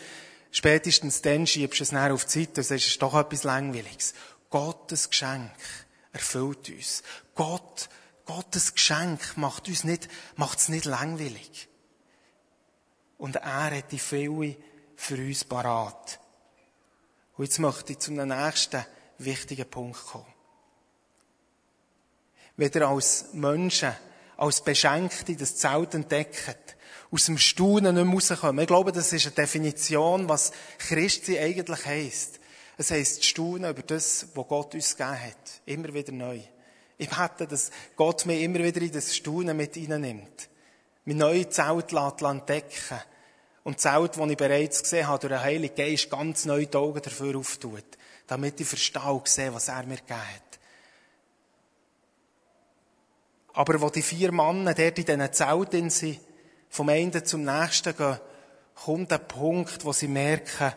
spätestens 0.50 1.22
dann 1.22 1.46
schiebst 1.46 1.80
du 1.80 1.82
es 1.82 1.92
näher 1.92 2.14
auf 2.14 2.24
die 2.26 2.40
Seite 2.40 2.60
und 2.60 2.66
sagst, 2.66 2.84
es 2.84 2.92
ist 2.92 3.02
doch 3.02 3.14
etwas 3.14 3.44
Langweiliges. 3.44 4.14
Gottes 4.50 5.10
Geschenk 5.10 5.50
erfüllt 6.12 6.68
uns. 6.68 7.02
Gott 7.34 7.88
Gottes 8.26 8.74
Geschenk 8.74 9.36
macht 9.36 9.68
uns 9.68 9.84
nicht, 9.84 10.08
macht 10.34 10.58
es 10.58 10.68
nicht 10.68 10.84
langweilig. 10.84 11.68
Und 13.18 13.36
er 13.36 13.76
hat 13.76 13.92
die 13.92 14.00
Fülle 14.00 14.56
für 14.96 15.16
uns 15.16 15.44
parat. 15.44 16.18
Und 17.36 17.44
jetzt 17.44 17.60
möchte 17.60 17.92
ich 17.92 18.00
zum 18.00 18.16
nächsten 18.16 18.84
wichtigen 19.18 19.70
Punkt 19.70 20.04
kommen. 20.06 20.35
Ihr 22.58 22.88
als 22.88 23.26
Menschen, 23.32 23.92
als 24.36 24.62
Beschenkte 24.62 25.36
das 25.36 25.56
Zelt 25.56 25.94
entdeckt, 25.94 26.76
aus 27.10 27.26
dem 27.26 27.38
Staunen 27.38 27.94
nicht 27.94 28.04
mehr 28.04 28.14
rauskommen. 28.14 28.62
Ich 28.62 28.66
glaube, 28.66 28.92
das 28.92 29.12
ist 29.12 29.26
eine 29.26 29.34
Definition, 29.34 30.28
was 30.28 30.52
Christi 30.78 31.38
eigentlich 31.38 31.84
heisst. 31.84 32.40
Es 32.78 32.90
heisst 32.90 33.24
Staunen 33.24 33.70
über 33.70 33.82
das, 33.82 34.28
was 34.34 34.48
Gott 34.48 34.74
uns 34.74 34.96
gegeben 34.96 35.22
hat. 35.22 35.60
Immer 35.66 35.94
wieder 35.94 36.12
neu. 36.12 36.40
Ich 36.98 37.08
bete, 37.08 37.46
dass 37.46 37.70
Gott 37.94 38.26
mich 38.26 38.42
immer 38.42 38.58
wieder 38.60 38.80
in 38.80 38.92
das 38.92 39.14
Staunen 39.14 39.56
mit 39.56 39.76
nimmt. 39.76 40.48
Mein 41.04 41.18
neues 41.18 41.50
Zelt 41.50 41.92
entdecken. 42.22 43.00
Und 43.64 43.76
das 43.76 43.82
Zelt, 43.82 44.16
das 44.16 44.30
ich 44.30 44.36
bereits 44.36 44.82
gesehen 44.82 45.06
habe, 45.06 45.20
durch 45.20 45.32
den 45.32 45.42
Heiligen 45.42 45.74
Geist 45.74 46.10
ganz 46.10 46.44
neu 46.44 46.66
die 46.66 46.76
Augen 46.76 47.02
dafür 47.02 47.36
auftut. 47.36 47.84
Damit 48.26 48.60
ich 48.60 48.66
verstehe 48.66 49.12
und 49.12 49.28
sehe, 49.28 49.52
was 49.52 49.68
er 49.68 49.84
mir 49.84 49.96
gegeben 49.96 50.18
hat. 50.20 50.45
Aber 53.56 53.80
wo 53.80 53.88
die 53.88 54.02
vier 54.02 54.32
Männer 54.32 54.74
dort 54.74 54.98
in 54.98 55.06
diesen 55.06 55.32
Zelten 55.32 55.88
sind, 55.88 56.20
vom 56.68 56.90
einen 56.90 57.24
zum 57.24 57.42
nächsten 57.42 57.96
gehen, 57.96 58.20
kommt 58.74 59.10
der 59.10 59.18
Punkt, 59.18 59.82
wo 59.82 59.94
sie 59.94 60.08
merken, 60.08 60.74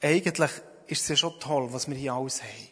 eigentlich 0.00 0.50
ist 0.86 1.02
es 1.02 1.08
ja 1.08 1.16
schon 1.16 1.38
toll, 1.38 1.68
was 1.70 1.88
wir 1.88 1.96
hier 1.96 2.14
alles 2.14 2.42
haben. 2.42 2.68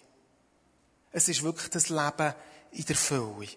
Es 1.12 1.28
ist 1.28 1.42
wirklich 1.42 1.68
das 1.68 1.90
Leben 1.90 2.34
in 2.72 2.84
der 2.86 2.96
Fülle. 2.96 3.48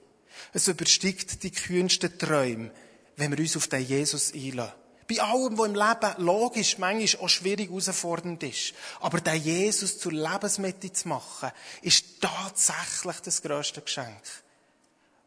Es 0.52 0.68
übersteigt 0.68 1.42
die 1.44 1.52
kühnsten 1.52 2.18
Träume, 2.18 2.72
wenn 3.16 3.32
wir 3.32 3.40
uns 3.40 3.56
auf 3.56 3.68
den 3.68 3.86
Jesus 3.86 4.34
einlassen. 4.34 4.74
Bei 5.08 5.22
allem, 5.22 5.58
was 5.58 5.68
im 5.68 5.76
Leben 5.76 6.26
logisch, 6.26 6.78
manchmal 6.78 7.24
auch 7.24 7.30
schwierig 7.30 7.70
herausfordernd 7.70 8.44
ist. 8.44 8.74
Aber 9.00 9.22
den 9.22 9.42
Jesus 9.42 9.98
zur 9.98 10.12
Lebensmitte 10.12 10.92
zu 10.92 11.08
machen, 11.08 11.52
ist 11.82 12.20
tatsächlich 12.20 13.20
das 13.22 13.42
grösste 13.42 13.82
Geschenk. 13.82 14.43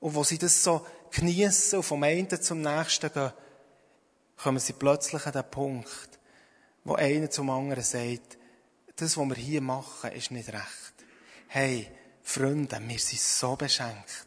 Und 0.00 0.14
wo 0.14 0.24
sie 0.24 0.38
das 0.38 0.62
so 0.62 0.86
geniessen 1.10 1.76
und 1.76 1.82
vom 1.82 2.02
einen 2.02 2.28
zum 2.40 2.60
nächsten 2.60 3.12
gehen, 3.12 3.32
kommen 4.36 4.58
sie 4.58 4.74
plötzlich 4.74 5.26
an 5.26 5.32
den 5.32 5.50
Punkt, 5.50 6.18
wo 6.84 6.94
einer 6.94 7.30
zum 7.30 7.50
anderen 7.50 7.82
sagt, 7.82 8.38
das, 8.96 9.16
was 9.16 9.28
wir 9.28 9.36
hier 9.36 9.60
machen, 9.60 10.12
ist 10.12 10.30
nicht 10.30 10.48
recht. 10.48 10.94
Hey, 11.48 11.90
Freunde, 12.22 12.80
wir 12.82 12.98
sind 12.98 13.20
so 13.20 13.56
beschenkt. 13.56 14.26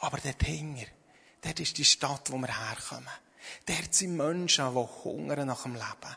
Aber 0.00 0.18
dort 0.18 0.42
hinger, 0.42 0.86
dort 1.42 1.60
ist 1.60 1.76
die 1.78 1.84
Stadt, 1.84 2.30
wo 2.30 2.38
wir 2.38 2.68
herkommen. 2.68 3.08
Dort 3.66 3.94
sind 3.94 4.16
Menschen, 4.16 4.72
die 4.74 5.04
hungern 5.04 5.46
nach 5.46 5.62
dem 5.62 5.74
Leben. 5.74 6.16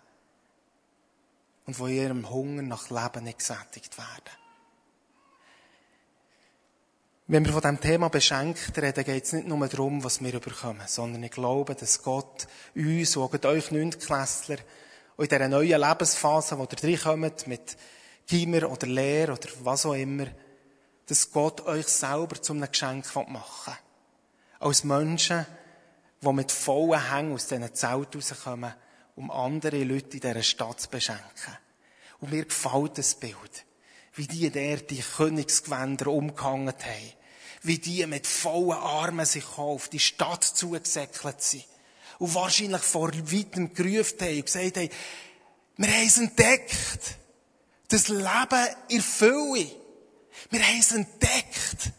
Und 1.65 1.79
wo 1.79 1.87
ihrem 1.87 2.29
Hunger 2.29 2.61
nach 2.61 2.89
Leben 2.89 3.23
nicht 3.23 3.39
gesättigt 3.39 3.97
werden. 3.97 4.42
Wenn 7.25 7.45
wir 7.45 7.53
von 7.53 7.61
diesem 7.61 7.79
Thema 7.79 8.09
beschenkt 8.09 8.77
reden, 8.77 9.05
geht 9.05 9.23
es 9.23 9.31
nicht 9.31 9.47
nur 9.47 9.65
darum, 9.65 10.03
was 10.03 10.21
wir 10.21 10.33
überkommen, 10.33 10.85
sondern 10.87 11.23
ich 11.23 11.31
glaube, 11.31 11.73
dass 11.73 12.03
Gott 12.03 12.47
uns, 12.75 13.15
und 13.15 13.45
euch 13.45 13.71
Neuntklässler, 13.71 14.57
in 15.17 15.27
dieser 15.29 15.47
neuen 15.47 15.79
Lebensphase, 15.79 16.57
wo 16.57 16.63
ihr 16.63 16.83
reinkommt, 16.83 17.47
mit 17.47 17.77
Gimmer 18.27 18.69
oder 18.69 18.87
Lehre 18.87 19.31
oder 19.31 19.47
was 19.61 19.85
auch 19.85 19.93
immer, 19.93 20.25
dass 21.05 21.31
Gott 21.31 21.61
euch 21.61 21.87
selber 21.87 22.41
zum 22.41 22.59
Geschenk 22.59 23.05
machen 23.15 23.29
will. 23.67 23.73
Als 24.59 24.83
Menschen, 24.83 25.45
die 26.21 26.33
mit 26.33 26.51
vollen 26.51 27.09
Hängen 27.09 27.33
aus 27.35 27.47
diesen 27.47 27.73
Zelten 27.73 28.19
rauskommen, 28.19 28.73
um 29.15 29.31
andere 29.31 29.81
Leute 29.85 30.17
in 30.17 30.19
dieser 30.19 30.43
Stadt 30.43 30.81
zu 30.81 30.89
beschenken. 30.89 31.57
Und 32.19 32.31
mir 32.31 32.43
gefällt 32.43 32.97
das 32.97 33.15
Bild. 33.15 33.65
Wie 34.15 34.27
die 34.27 34.49
der 34.49 34.77
die 34.77 35.01
Königsgewänder 35.01 36.07
umgehangen 36.07 36.73
haben. 36.73 37.13
Wie 37.63 37.79
die 37.79 38.05
mit 38.05 38.27
vollen 38.27 38.77
Armen 38.77 39.25
sich 39.25 39.57
auf 39.57 39.89
die 39.89 39.99
Stadt 39.99 40.43
zugesäckelt 40.43 41.41
sind. 41.41 41.65
Und 42.19 42.35
wahrscheinlich 42.35 42.81
vor 42.81 43.11
weitem 43.13 43.73
gerufen 43.73 44.19
haben 44.21 44.37
und 44.37 44.45
gesagt 44.45 44.77
haben, 44.77 44.89
wir 45.77 45.87
haben 45.87 46.07
es 46.07 46.17
entdeckt. 46.17 47.17
Das 47.87 48.07
Leben 48.07 48.67
in 48.89 49.01
Fülle. 49.01 49.71
Wir 50.49 50.67
haben 50.67 50.79
es 50.79 50.91
entdeckt. 50.91 51.91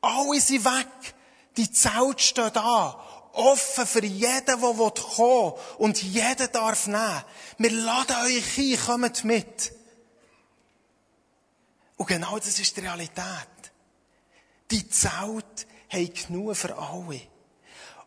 Alle 0.00 0.40
sind 0.40 0.64
weg. 0.64 0.88
Die 1.56 1.70
Zelt 1.70 2.20
steht 2.20 2.56
da. 2.56 3.02
Offen 3.32 3.86
für 3.86 4.04
jeden, 4.04 4.46
der 4.46 4.56
kommen 4.56 4.78
will. 4.78 5.52
Und 5.78 6.02
jeder 6.02 6.48
darf 6.48 6.86
nehmen. 6.86 7.22
Wir 7.58 7.70
laden 7.70 8.16
euch 8.24 8.58
ein, 8.58 8.78
kommt 8.86 9.24
mit. 9.24 9.72
Und 11.96 12.06
genau 12.06 12.38
das 12.38 12.58
ist 12.58 12.76
die 12.76 12.80
Realität. 12.80 13.24
Die 14.70 14.88
Zelt 14.88 15.66
haben 15.88 16.14
genug 16.14 16.56
für 16.56 16.76
alle. 16.76 17.20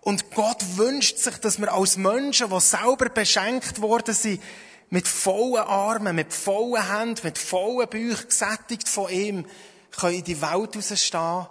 Und 0.01 0.31
Gott 0.31 0.63
wünscht 0.77 1.17
sich, 1.17 1.37
dass 1.37 1.59
wir 1.59 1.73
als 1.73 1.97
Menschen, 1.97 2.49
die 2.49 2.59
selber 2.59 3.09
beschenkt 3.09 3.81
worden 3.81 4.13
sind, 4.13 4.41
mit 4.89 5.07
vollen 5.07 5.63
Armen, 5.63 6.15
mit 6.15 6.33
vollen 6.33 6.87
Händen, 6.91 7.21
mit 7.23 7.37
vollen 7.37 7.89
Bauch 7.89 8.27
gesättigt 8.27 8.87
von 8.87 9.11
ihm, 9.11 9.45
können 9.91 10.15
in 10.15 10.23
die 10.23 10.41
Welt 10.41 10.75
rausstehen 10.75 11.47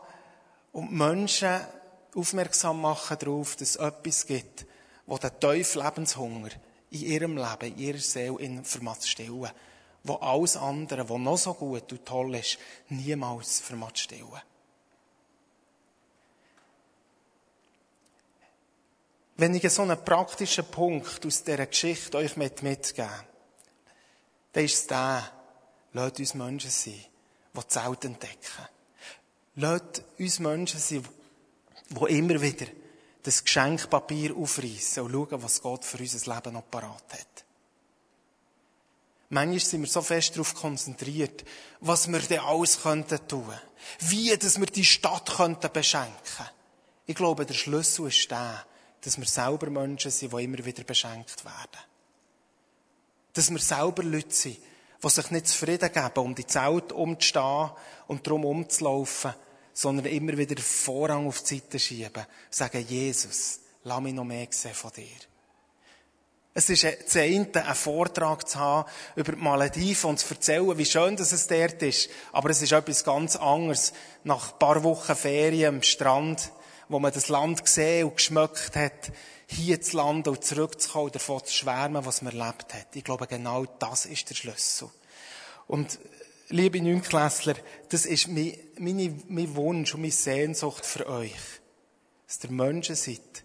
und 0.73 0.93
Menschen 0.93 1.61
aufmerksam 2.15 2.81
machen 2.81 3.17
darauf, 3.19 3.57
dass 3.57 3.71
es 3.71 3.77
etwas 3.77 4.27
gibt, 4.27 4.67
wo 5.07 5.19
der 5.19 5.39
tiefe 5.39 5.81
Lebenshunger 5.81 6.51
in 6.91 7.03
ihrem 7.03 7.37
Leben, 7.37 7.75
in 7.75 7.79
ihrer 7.79 7.99
Seele 7.99 8.41
in 8.41 8.65
vermacht 8.65 9.07
stillen. 9.07 9.51
Wo 10.09 10.15
alles 10.15 10.57
andere, 10.57 11.09
was 11.09 11.19
noch 11.19 11.37
so 11.37 11.55
gut 11.55 11.93
und 11.93 12.07
toll 12.07 12.35
ist, 12.37 12.59
niemals 12.89 13.61
vermacht 13.61 13.99
stillen. 13.99 14.41
Wenn 19.37 19.55
ich 19.55 19.71
so 19.71 19.83
einen 19.83 20.03
praktischen 20.03 20.65
Punkt 20.65 21.25
aus 21.25 21.45
dieser 21.45 21.67
Geschichte 21.67 22.17
euch 22.17 22.37
mitgeben 22.37 23.11
dann 24.53 24.65
ist 24.65 24.75
es 24.75 24.87
der, 24.87 25.31
lasst 25.93 26.19
uns 26.19 26.35
Menschen 26.35 26.71
sein, 26.71 26.95
die 26.95 27.61
die 27.61 27.69
Zelt 27.69 28.05
entdecken. 28.05 28.67
Lasst 29.57 30.03
uns 30.19 30.39
Menschen 30.41 30.81
sein, 30.81 31.07
die 31.91 32.19
immer 32.19 32.41
wieder 32.41 32.67
das 33.23 33.45
Geschenkpapier 33.45 34.35
aufreißen 34.35 35.03
und 35.03 35.13
schauen, 35.13 35.43
was 35.43 35.61
Gott 35.61 35.85
für 35.85 35.99
unser 35.99 36.35
Leben 36.35 36.55
noch 36.55 36.71
parat 36.71 37.05
hat. 37.13 37.28
Manchmal 39.31 39.61
sind 39.61 39.83
wir 39.83 39.89
so 39.89 40.01
fest 40.01 40.35
darauf 40.35 40.55
konzentriert, 40.55 41.45
was 41.81 42.11
wir 42.11 42.19
denn 42.21 42.41
alles 42.41 42.81
könnten 42.81 43.29
tun. 43.29 43.53
Wie, 44.01 44.35
dass 44.37 44.59
wir 44.59 44.67
die 44.67 44.85
Stadt 44.85 45.37
könnten 45.37 45.71
beschenken. 45.73 46.47
Ich 47.07 47.15
glaube, 47.15 47.45
der 47.45 47.55
Schlüssel 47.55 48.09
ist 48.09 48.31
der, 48.31 48.65
dass 49.03 49.19
wir 49.19 49.27
selber 49.27 49.71
Menschen 49.71 50.11
sind, 50.11 50.33
die 50.33 50.45
immer 50.45 50.65
wieder 50.65 50.85
beschenkt 50.85 51.45
werden. 51.45 51.85
Dass 53.35 53.51
wir 53.51 53.59
selber 53.59 54.03
Leute 54.03 54.35
sind, 54.35 54.59
die 55.03 55.09
sich 55.09 55.31
nicht 55.31 55.49
zufrieden 55.49 55.93
geben, 55.93 56.25
um 56.25 56.35
die 56.35 56.47
Zelt 56.47 56.93
umzustehen 56.93 57.71
und 58.09 58.27
darum 58.27 58.45
umzulaufen, 58.45 59.35
sondern 59.75 60.07
immer 60.07 60.37
wieder 60.37 60.61
Vorrang 60.61 61.27
auf 61.29 61.43
die 61.43 61.59
Seite 61.59 61.79
schieben. 61.79 62.27
Sagen, 62.51 62.85
Jesus, 62.89 63.61
lass 63.85 64.01
mich 64.01 64.15
noch 64.15 64.25
mehr 64.25 64.49
sehen 64.51 64.75
von 64.75 64.91
dir. 64.91 65.28
Es 66.59 66.69
ist 66.71 66.83
das 66.83 67.15
eine, 67.15 67.49
einen 67.55 67.75
Vortrag 67.77 68.49
zu 68.49 68.59
haben 68.59 68.91
über 69.15 69.31
die 69.31 69.39
Malediven 69.41 70.11
und 70.11 70.19
zu 70.19 70.35
erzählen, 70.35 70.77
wie 70.77 70.85
schön 70.85 71.15
dass 71.15 71.31
es 71.31 71.47
dort 71.47 71.81
ist. 71.85 72.11
Aber 72.33 72.51
es 72.51 72.61
ist 72.61 72.73
etwas 72.73 73.05
ganz 73.05 73.37
anderes. 73.37 73.93
Nach 74.25 74.51
ein 74.51 74.59
paar 74.59 74.83
Wochen 74.83 75.15
Ferien 75.15 75.77
am 75.77 75.83
Strand, 75.85 76.51
wo 76.89 76.99
man 76.99 77.13
das 77.13 77.29
Land 77.29 77.65
gesehen 77.65 78.09
und 78.09 78.17
geschmeckt 78.17 78.75
hat, 78.75 79.13
hier 79.47 79.81
zu 79.81 79.99
landen 79.99 80.31
und 80.31 80.43
zurückzukommen 80.43 81.05
und 81.05 81.15
davon 81.15 81.45
zu 81.45 81.53
schwärmen, 81.53 82.05
was 82.05 82.23
man 82.23 82.37
erlebt 82.37 82.75
hat. 82.75 82.89
Ich 82.95 83.05
glaube, 83.05 83.29
genau 83.29 83.65
das 83.79 84.05
ist 84.07 84.29
der 84.29 84.35
Schlüssel. 84.35 84.91
Und, 85.69 86.01
liebe 86.49 86.83
Neunklässler, 86.83 87.55
das 87.91 88.05
ist 88.05 88.27
mein, 88.27 88.59
meine, 88.81 89.15
mein 89.29 89.55
Wunsch 89.55 89.95
und 89.95 90.01
meine 90.01 90.13
Sehnsucht 90.13 90.85
für 90.85 91.07
euch. 91.07 91.37
Dass 92.27 92.43
ihr 92.43 92.51
Menschen 92.51 92.97
seid, 92.97 93.45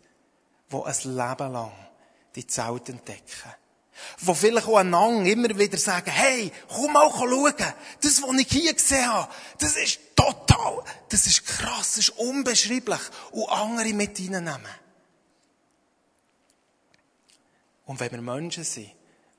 die 0.71 0.75
ein 0.75 1.15
Leben 1.15 1.53
lang 1.53 1.71
die 2.35 2.47
Zelt 2.47 2.89
entdecken. 2.89 3.53
Wo 4.19 4.33
vielleicht 4.33 4.67
auch 4.67 4.77
einander 4.77 5.29
immer 5.29 5.57
wieder 5.57 5.77
sagen, 5.77 6.11
hey, 6.11 6.51
komm 6.67 6.93
mal 6.93 7.09
schauen. 7.11 7.53
Das, 8.01 8.21
was 8.21 8.37
ich 8.39 8.47
hier 8.47 8.73
gesehen 8.73 9.07
habe, 9.07 9.31
das 9.59 9.77
ist 9.77 9.99
total, 10.15 10.83
das 11.09 11.27
ist 11.27 11.45
krass, 11.45 11.95
das 11.95 11.97
ist 11.97 12.09
unbeschreiblich. 12.17 12.99
Und 13.31 13.49
andere 13.49 13.93
mit 13.93 14.19
reinnehmen. 14.19 14.61
Und 17.85 17.99
wenn 17.99 18.11
wir 18.11 18.21
Menschen 18.21 18.63
sind, 18.63 18.91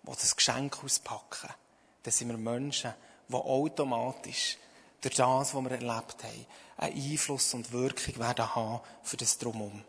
die 0.03 0.11
das 0.11 0.37
Geschenk 0.37 0.83
auspacken, 0.85 1.51
dann 2.03 2.13
sind 2.13 2.29
wir 2.29 2.37
Menschen, 2.37 2.95
die 3.29 3.35
automatisch 3.35 4.59
durch 5.01 5.15
das, 5.15 5.55
was 5.55 5.65
wir 5.65 5.71
erlebt 5.71 6.25
haben, 6.25 6.47
einen 6.77 7.11
Einfluss 7.11 7.55
und 7.55 7.73
Wirkung 7.73 8.19
werden 8.19 8.55
haben 8.55 8.81
für 9.03 9.17
das 9.17 9.39
Drumherum. 9.39 9.83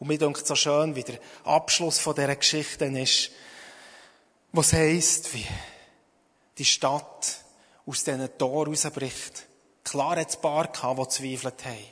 Und 0.00 0.08
mir 0.08 0.18
denkt 0.18 0.46
so 0.46 0.56
schön, 0.56 0.96
wie 0.96 1.04
der 1.04 1.18
Abschluss 1.44 1.98
von 1.98 2.14
dieser 2.14 2.34
Geschichte 2.34 2.86
ist, 2.86 3.30
was 4.50 4.72
heisst, 4.72 5.32
wie 5.34 5.46
die 6.58 6.64
Stadt 6.64 7.36
aus 7.86 8.02
diesen 8.02 8.38
Tor 8.38 8.66
rausbricht. 8.66 9.46
Klar 9.84 10.16
hat 10.16 10.30
es 10.30 10.36
ein 10.36 10.40
paar 10.40 10.68
gehabt, 10.68 10.98
die 10.98 11.08
zweifelt 11.08 11.64
haben. 11.64 11.84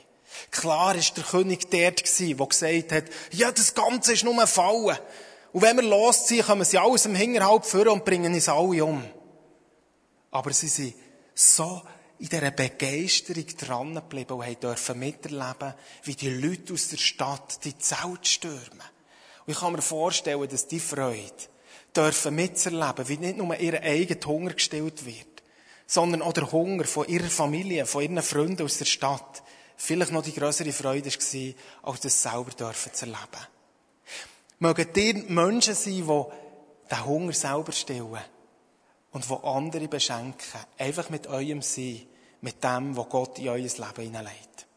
Klar 0.51 0.95
ist 0.95 1.17
der 1.17 1.23
König 1.23 1.69
dort 1.69 2.03
gewesen, 2.03 2.37
der 2.37 2.47
gesagt 2.47 2.91
hat, 2.91 3.03
ja, 3.31 3.51
das 3.51 3.73
Ganze 3.75 4.13
ist 4.13 4.23
nur 4.23 4.39
ein 4.39 4.47
Fallen. 4.47 4.97
Und 5.53 5.61
wenn 5.61 5.77
wir 5.77 5.83
losziehen, 5.83 6.45
kommen 6.45 6.65
sie 6.65 6.77
alles 6.77 7.05
im 7.05 7.15
Hinterhalt 7.15 7.65
führen 7.65 7.89
und 7.89 8.05
bringen 8.05 8.33
uns 8.33 8.49
alle 8.49 8.85
um. 8.85 9.03
Aber 10.31 10.51
sie 10.51 10.67
sind 10.67 10.95
so 11.35 11.81
in 12.19 12.27
dieser 12.27 12.51
Begeisterung 12.51 13.45
dran 13.57 13.95
geblieben 13.95 14.33
und 14.33 14.63
dürfen 14.63 14.99
miterleben, 14.99 15.73
wie 16.03 16.15
die 16.15 16.29
Leute 16.29 16.73
aus 16.73 16.89
der 16.89 16.97
Stadt 16.97 17.63
die 17.63 17.77
Zelt 17.77 18.27
stürmen. 18.27 18.83
Und 19.45 19.53
ich 19.53 19.59
kann 19.59 19.71
mir 19.71 19.81
vorstellen, 19.81 20.47
dass 20.47 20.67
die 20.67 20.81
Freude 20.81 21.31
dürfen 21.95 22.35
mitzuerleben, 22.35 23.07
wie 23.07 23.17
nicht 23.17 23.37
nur 23.37 23.57
ihr 23.57 23.81
eigener 23.81 24.25
Hunger 24.25 24.53
gestillt 24.53 25.05
wird, 25.05 25.43
sondern 25.87 26.21
auch 26.21 26.33
der 26.33 26.51
Hunger 26.51 26.83
von 26.83 27.07
ihrer 27.07 27.29
Familie, 27.29 27.85
von 27.85 28.03
ihren 28.03 28.21
Freunden 28.21 28.63
aus 28.63 28.77
der 28.77 28.85
Stadt, 28.85 29.41
vielleicht 29.77 30.11
noch 30.11 30.21
die 30.21 30.35
größere 30.35 30.73
Freude 30.73 31.09
war, 31.09 31.89
als 31.89 32.01
das 32.01 32.21
selber 32.21 32.51
dürfen 32.51 32.93
zu 32.93 33.05
erleben. 33.05 33.47
Mögen 34.59 34.89
ihr 34.93 35.23
Menschen 35.29 35.73
sein, 35.73 36.05
die 36.05 36.23
den 36.91 37.05
Hunger 37.05 37.33
selber 37.33 37.71
stillen 37.71 38.19
und 39.11 39.29
die 39.29 39.43
andere 39.43 39.87
beschenken, 39.87 40.59
einfach 40.77 41.09
mit 41.09 41.27
eurem 41.27 41.61
Sein, 41.61 42.01
mit 42.41 42.63
dem, 42.63 42.95
was 42.95 43.09
Gott 43.09 43.39
in 43.39 43.49
euer 43.49 43.57
Leben 43.57 44.01
hineinlegt. 44.01 44.67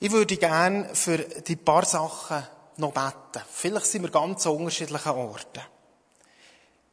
Ich 0.00 0.12
würde 0.12 0.36
gerne 0.36 0.94
für 0.94 1.18
die 1.18 1.56
paar 1.56 1.84
Sachen 1.84 2.46
noch 2.76 2.92
beten. 2.92 3.44
Vielleicht 3.50 3.86
sind 3.86 4.02
wir 4.02 4.10
ganz 4.10 4.46
an 4.46 4.52
unterschiedlichen 4.52 5.10
Orten. 5.10 5.62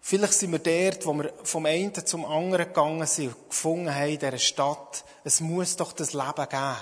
Vielleicht 0.01 0.33
sind 0.33 0.51
wir 0.51 0.59
dort, 0.59 1.05
wo 1.05 1.13
wir 1.13 1.33
vom 1.43 1.65
einen 1.65 1.93
zum 2.05 2.25
anderen 2.25 2.67
gegangen 2.67 3.05
sind 3.07 3.29
und 3.29 3.49
gefunden 3.49 3.93
haben 3.93 4.09
in 4.09 4.19
dieser 4.19 4.37
Stadt, 4.37 5.03
es 5.23 5.39
muss 5.39 5.75
doch 5.75 5.93
das 5.93 6.13
Leben 6.13 6.49
geben. 6.49 6.75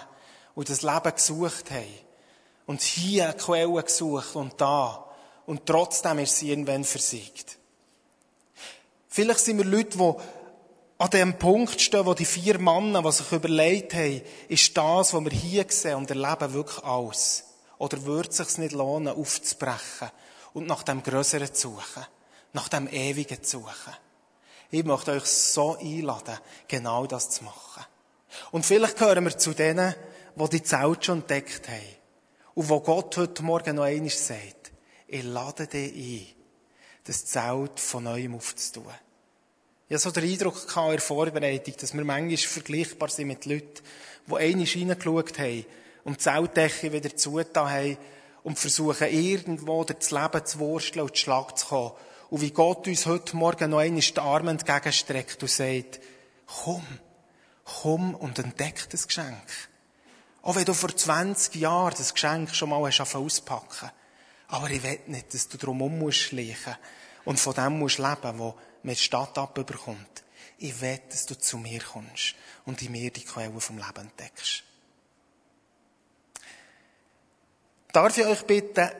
Und 0.56 0.69
das 0.69 0.82
Leben 0.82 1.15
gesucht 1.15 1.72
haben. 1.72 2.00
Und 2.65 2.82
hier 2.82 3.26
eine 3.26 3.34
Quelle 3.34 3.84
gesucht 3.84 4.36
und 4.36 4.60
da. 4.60 5.06
Und 5.46 5.65
trotzdem 5.65 6.19
ist 6.19 6.38
sie 6.38 6.52
irgendwann 6.52 6.84
versiegt. 6.84 7.58
Vielleicht 9.13 9.41
sind 9.41 9.60
wir 9.60 9.65
Leute, 9.65 9.95
die 9.95 10.13
an 10.97 11.10
dem 11.12 11.38
Punkt 11.38 11.80
stehen, 11.80 12.04
wo 12.04 12.15
die 12.15 12.26
vier 12.26 12.58
Männer, 12.58 13.04
die 13.04 13.12
sich 13.12 13.32
überlegt 13.32 13.93
haben, 13.93 14.23
ist 14.49 14.76
das, 14.76 15.13
was 15.13 15.23
wir 15.23 15.32
hier 15.32 15.65
sehen 15.69 15.97
und 15.97 16.10
erleben, 16.10 16.52
wirklich 16.52 16.84
alles? 16.84 17.43
Oder 17.78 18.04
würde 18.06 18.30
es 18.30 18.38
sich 18.38 18.58
nicht 18.58 18.71
lohnen, 18.71 19.13
aufzubrechen 19.13 20.10
und 20.56 20.65
nach 20.65 20.82
dem 20.82 21.04
Größeren 21.04 21.54
zu 21.54 21.69
suchen? 21.69 22.08
Nach 22.54 22.67
dem 22.69 22.88
Ewigen 22.88 23.43
zu 23.43 23.60
suchen? 23.60 23.93
Ich 24.71 24.84
möchte 24.84 25.12
euch 25.12 25.26
so 25.26 25.78
einladen, 25.78 26.39
genau 26.67 27.06
das 27.06 27.30
zu 27.30 27.43
machen. 27.43 27.86
Und 28.49 28.65
vielleicht 28.65 28.97
gehören 28.97 29.26
wir 29.26 29.38
zu 29.38 29.54
denen, 29.54 29.93
die 30.36 30.49
die 30.49 30.63
Zelt 30.63 31.06
schon 31.06 31.19
entdeckt 31.19 31.69
haben. 31.69 31.97
Und 32.56 32.67
wo 32.67 32.80
Gott 32.80 33.15
heute 33.17 33.43
Morgen 33.43 33.76
noch 33.76 33.84
einmal 33.84 34.10
sagt, 34.10 34.71
ich 35.06 35.23
lade 35.23 35.67
dich 35.67 35.93
ein, 35.93 36.42
das 37.05 37.25
Zelt 37.25 37.79
von 37.79 38.05
neuem 38.05 38.35
aufzutun. 38.35 38.93
Ich 39.89 39.95
hatte 39.95 40.03
so 40.03 40.11
den 40.11 40.31
Eindruck 40.31 40.65
in 40.75 40.91
der 40.91 40.99
Vorbereitung, 40.99 41.75
dass 41.79 41.93
wir 41.93 42.03
manchmal 42.03 42.37
vergleichbar 42.37 43.09
sind 43.09 43.27
mit 43.27 43.45
Leuten, 43.45 43.83
die 44.27 44.35
einmal 44.35 44.65
reingeschaut 44.65 45.37
haben 45.37 45.65
und 46.05 46.17
die 46.17 46.23
Zeltdecke 46.23 46.93
wieder 46.93 47.15
zugetan 47.15 47.69
haben 47.69 47.97
und 48.43 48.59
versuchen, 48.59 49.07
irgendwo 49.09 49.83
das 49.83 50.11
Leben 50.11 50.45
zu 50.45 50.59
wursteln 50.59 51.03
und 51.03 51.15
zu 51.15 51.21
Schlag 51.21 51.57
zu 51.57 51.67
kommen. 51.67 51.91
Und 52.29 52.41
wie 52.41 52.51
Gott 52.51 52.87
uns 52.87 53.05
heute 53.05 53.35
Morgen 53.35 53.69
noch 53.69 53.79
einmal 53.79 54.01
die 54.01 54.17
Arme 54.17 54.51
entgegenstreckt 54.51 55.41
und 55.43 55.51
sagt, 55.51 55.99
komm, 56.47 56.85
komm 57.63 58.15
und 58.15 58.39
entdeck 58.39 58.89
das 58.89 59.07
Geschenk. 59.07 59.69
Auch 60.41 60.55
wenn 60.55 60.65
du 60.65 60.73
vor 60.73 60.95
20 60.95 61.55
Jahren 61.55 61.93
das 61.97 62.13
Geschenk 62.13 62.55
schon 62.55 62.69
mal 62.69 62.83
hast 62.85 63.15
auspacken. 63.15 63.91
Aber 64.53 64.69
ich 64.69 64.83
will 64.83 64.99
nicht, 65.07 65.33
dass 65.33 65.47
du 65.47 65.57
drumherum 65.57 65.97
musst 65.97 66.19
schleichen 66.19 66.75
und 67.25 67.39
von 67.39 67.55
dem 67.55 67.79
musst 67.79 67.97
leben, 67.97 68.37
wo 68.37 68.53
mir 68.83 68.93
die 68.93 69.01
Stadt 69.01 69.35
abbekommt. 69.35 70.23
Ich 70.59 70.79
will, 70.79 70.99
dass 71.09 71.25
du 71.25 71.35
zu 71.35 71.57
mir 71.57 71.81
kommst 71.81 72.35
und 72.63 72.79
in 72.83 72.91
mir 72.91 73.09
die 73.09 73.23
Quelle 73.23 73.59
vom 73.59 73.79
Leben 73.79 74.01
entdeckst. 74.01 74.61
Darf 77.91 78.15
ich 78.15 78.27
euch 78.27 78.43
bitten, 78.43 78.91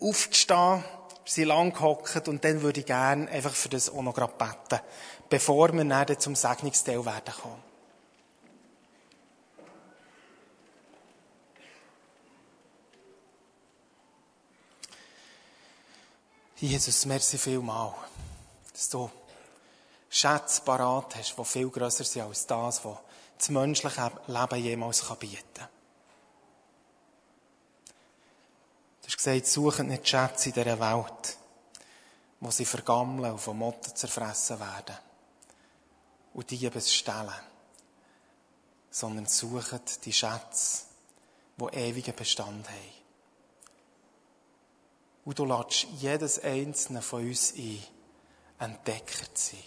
aufzustehen, 0.00 0.82
sie 1.26 1.44
lang 1.44 1.74
gehockt 1.74 2.26
und 2.26 2.42
dann 2.42 2.62
würde 2.62 2.80
ich 2.80 2.86
gerne 2.86 3.30
einfach 3.30 3.54
für 3.54 3.68
das 3.68 3.90
auch 3.90 4.00
noch 4.00 4.14
beten, 4.14 4.80
bevor 5.28 5.74
wir 5.74 5.84
dann 5.84 6.18
zum 6.18 6.34
Segnungsteil 6.34 7.04
werden 7.04 7.34
kommen. 7.34 7.65
Jesus, 16.58 17.04
merci 17.04 17.36
vielmal, 17.36 17.92
dass 18.72 18.88
du 18.88 19.10
Schätze 20.08 20.62
parat 20.62 21.16
hast, 21.16 21.36
die 21.36 21.44
viel 21.44 21.68
grösser 21.68 22.04
sind 22.04 22.22
als 22.22 22.46
das, 22.46 22.82
was 22.82 22.96
das 23.36 23.50
menschliche 23.50 24.10
Leben 24.26 24.62
jemals 24.62 25.02
bieten 25.18 25.42
kann. 25.52 25.68
Du 29.02 29.08
hast 29.08 29.16
gesagt, 29.18 29.46
suchen 29.46 29.88
nicht 29.88 30.08
Schätze 30.08 30.48
in 30.48 30.54
dieser 30.54 30.80
Welt, 30.80 31.36
wo 32.40 32.50
sie 32.50 32.64
vergammeln 32.64 33.32
und 33.32 33.38
von 33.38 33.58
Motten 33.58 33.94
zerfressen 33.94 34.58
werden 34.58 34.96
und 36.32 36.50
Diebe 36.50 36.80
stellen, 36.80 37.34
sondern 38.90 39.26
suchen 39.26 39.82
die 40.06 40.12
Schätze, 40.12 40.84
die 41.58 41.76
ewigen 41.76 42.16
Bestand 42.16 42.66
haben. 42.66 42.95
Und 45.26 45.40
du 45.40 45.44
lädst 45.44 45.88
jedes 45.98 46.38
einzelne 46.38 47.02
von 47.02 47.28
uns 47.28 47.52
ein, 47.54 47.82
Entdecker 48.58 49.34
zu 49.34 49.56
sein. 49.56 49.62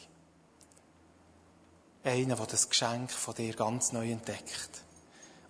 Einer, 2.03 2.37
der 2.37 2.45
das 2.47 2.69
Geschenk 2.69 3.11
von 3.11 3.35
dir 3.35 3.53
ganz 3.53 3.91
neu 3.91 4.09
entdeckt. 4.09 4.69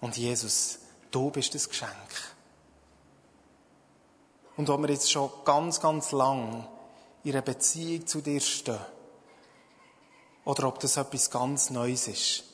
Und 0.01 0.17
Jesus, 0.17 0.79
du 1.11 1.29
bist 1.29 1.53
das 1.53 1.69
Geschenk. 1.69 1.91
Und 4.57 4.69
ob 4.71 4.81
wir 4.81 4.89
jetzt 4.89 5.11
schon 5.11 5.31
ganz, 5.45 5.79
ganz 5.79 6.11
lang 6.11 6.67
in 7.23 7.31
einer 7.31 7.43
Beziehung 7.43 8.07
zu 8.07 8.21
dir 8.21 8.41
stehen, 8.41 8.79
oder 10.43 10.67
ob 10.67 10.79
das 10.79 10.97
etwas 10.97 11.29
ganz 11.29 11.69
Neues 11.69 12.07
ist, 12.07 12.45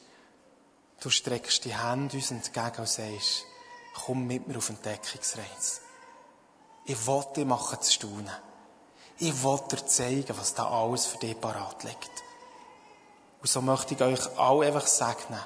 du 1.00 1.10
streckst 1.10 1.63
die 1.63 1.76
Hände 1.76 2.18
uns 2.18 2.32
entgegen 2.32 2.80
und 2.80 2.89
sagst, 2.89 3.46
komm 3.94 4.28
mit 4.28 4.46
mir 4.46 4.58
auf 4.58 4.70
Entdeckungsreise. 4.70 5.85
Ich 6.88 7.08
will 7.08 7.24
dich 7.36 7.45
machen 7.45 7.82
zu 7.82 7.91
staunen. 7.91 8.30
Ich 9.17 9.43
will 9.43 9.60
dir 9.71 9.86
zeigen, 9.88 10.38
was 10.38 10.54
da 10.54 10.67
alles 10.69 11.08
für 11.08 11.17
dich 11.17 11.39
parat 11.39 11.84
liegt. 11.84 12.12
Und 13.41 13.50
so 13.50 13.62
möchte 13.62 13.95
ich 13.95 14.02
euch 14.02 14.38
alle 14.38 14.67
einfach 14.67 14.86
segnen, 14.86 15.39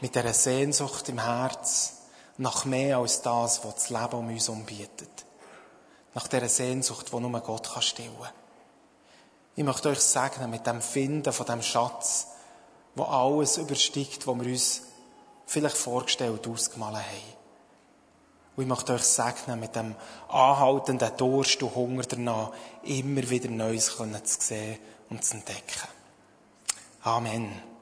mit 0.00 0.14
dieser 0.14 0.32
Sehnsucht 0.32 1.08
im 1.08 1.18
Herz, 1.18 1.94
nach 2.38 2.64
mehr 2.64 2.98
als 2.98 3.22
das, 3.22 3.64
was 3.64 3.74
das 3.74 3.90
Leben 3.90 4.14
um 4.14 4.28
uns 4.28 4.48
umbietet. 4.48 5.24
Nach 6.14 6.26
dieser 6.26 6.48
Sehnsucht, 6.48 7.12
die 7.12 7.20
nur 7.20 7.40
Gott 7.40 7.72
kann 7.72 7.82
stillen 7.82 8.16
kann. 8.18 8.32
Ich 9.56 9.64
möchte 9.64 9.88
euch 9.88 10.00
segnen 10.00 10.50
mit 10.50 10.66
dem 10.66 10.80
Finden 10.80 11.32
von 11.32 11.46
dem 11.46 11.62
Schatz, 11.62 12.28
wo 12.94 13.04
alles 13.04 13.56
übersteigt, 13.56 14.26
was 14.26 14.40
wir 14.40 14.52
uns 14.52 14.82
vielleicht 15.46 15.76
vorgestellt 15.76 16.46
ausgemalt 16.48 16.96
haben. 16.96 17.43
Und 18.56 18.62
ich 18.62 18.68
möchte 18.68 18.92
euch 18.92 19.02
segnen, 19.02 19.58
mit 19.58 19.74
dem 19.74 19.94
anhaltenden 20.28 21.10
Durst 21.16 21.62
und 21.62 21.74
Hunger 21.74 22.04
danach, 22.04 22.52
immer 22.84 23.28
wieder 23.28 23.50
Neues 23.50 23.96
zu 23.96 24.40
sehen 24.40 24.78
und 25.10 25.24
zu 25.24 25.34
entdecken. 25.34 25.88
Amen. 27.02 27.73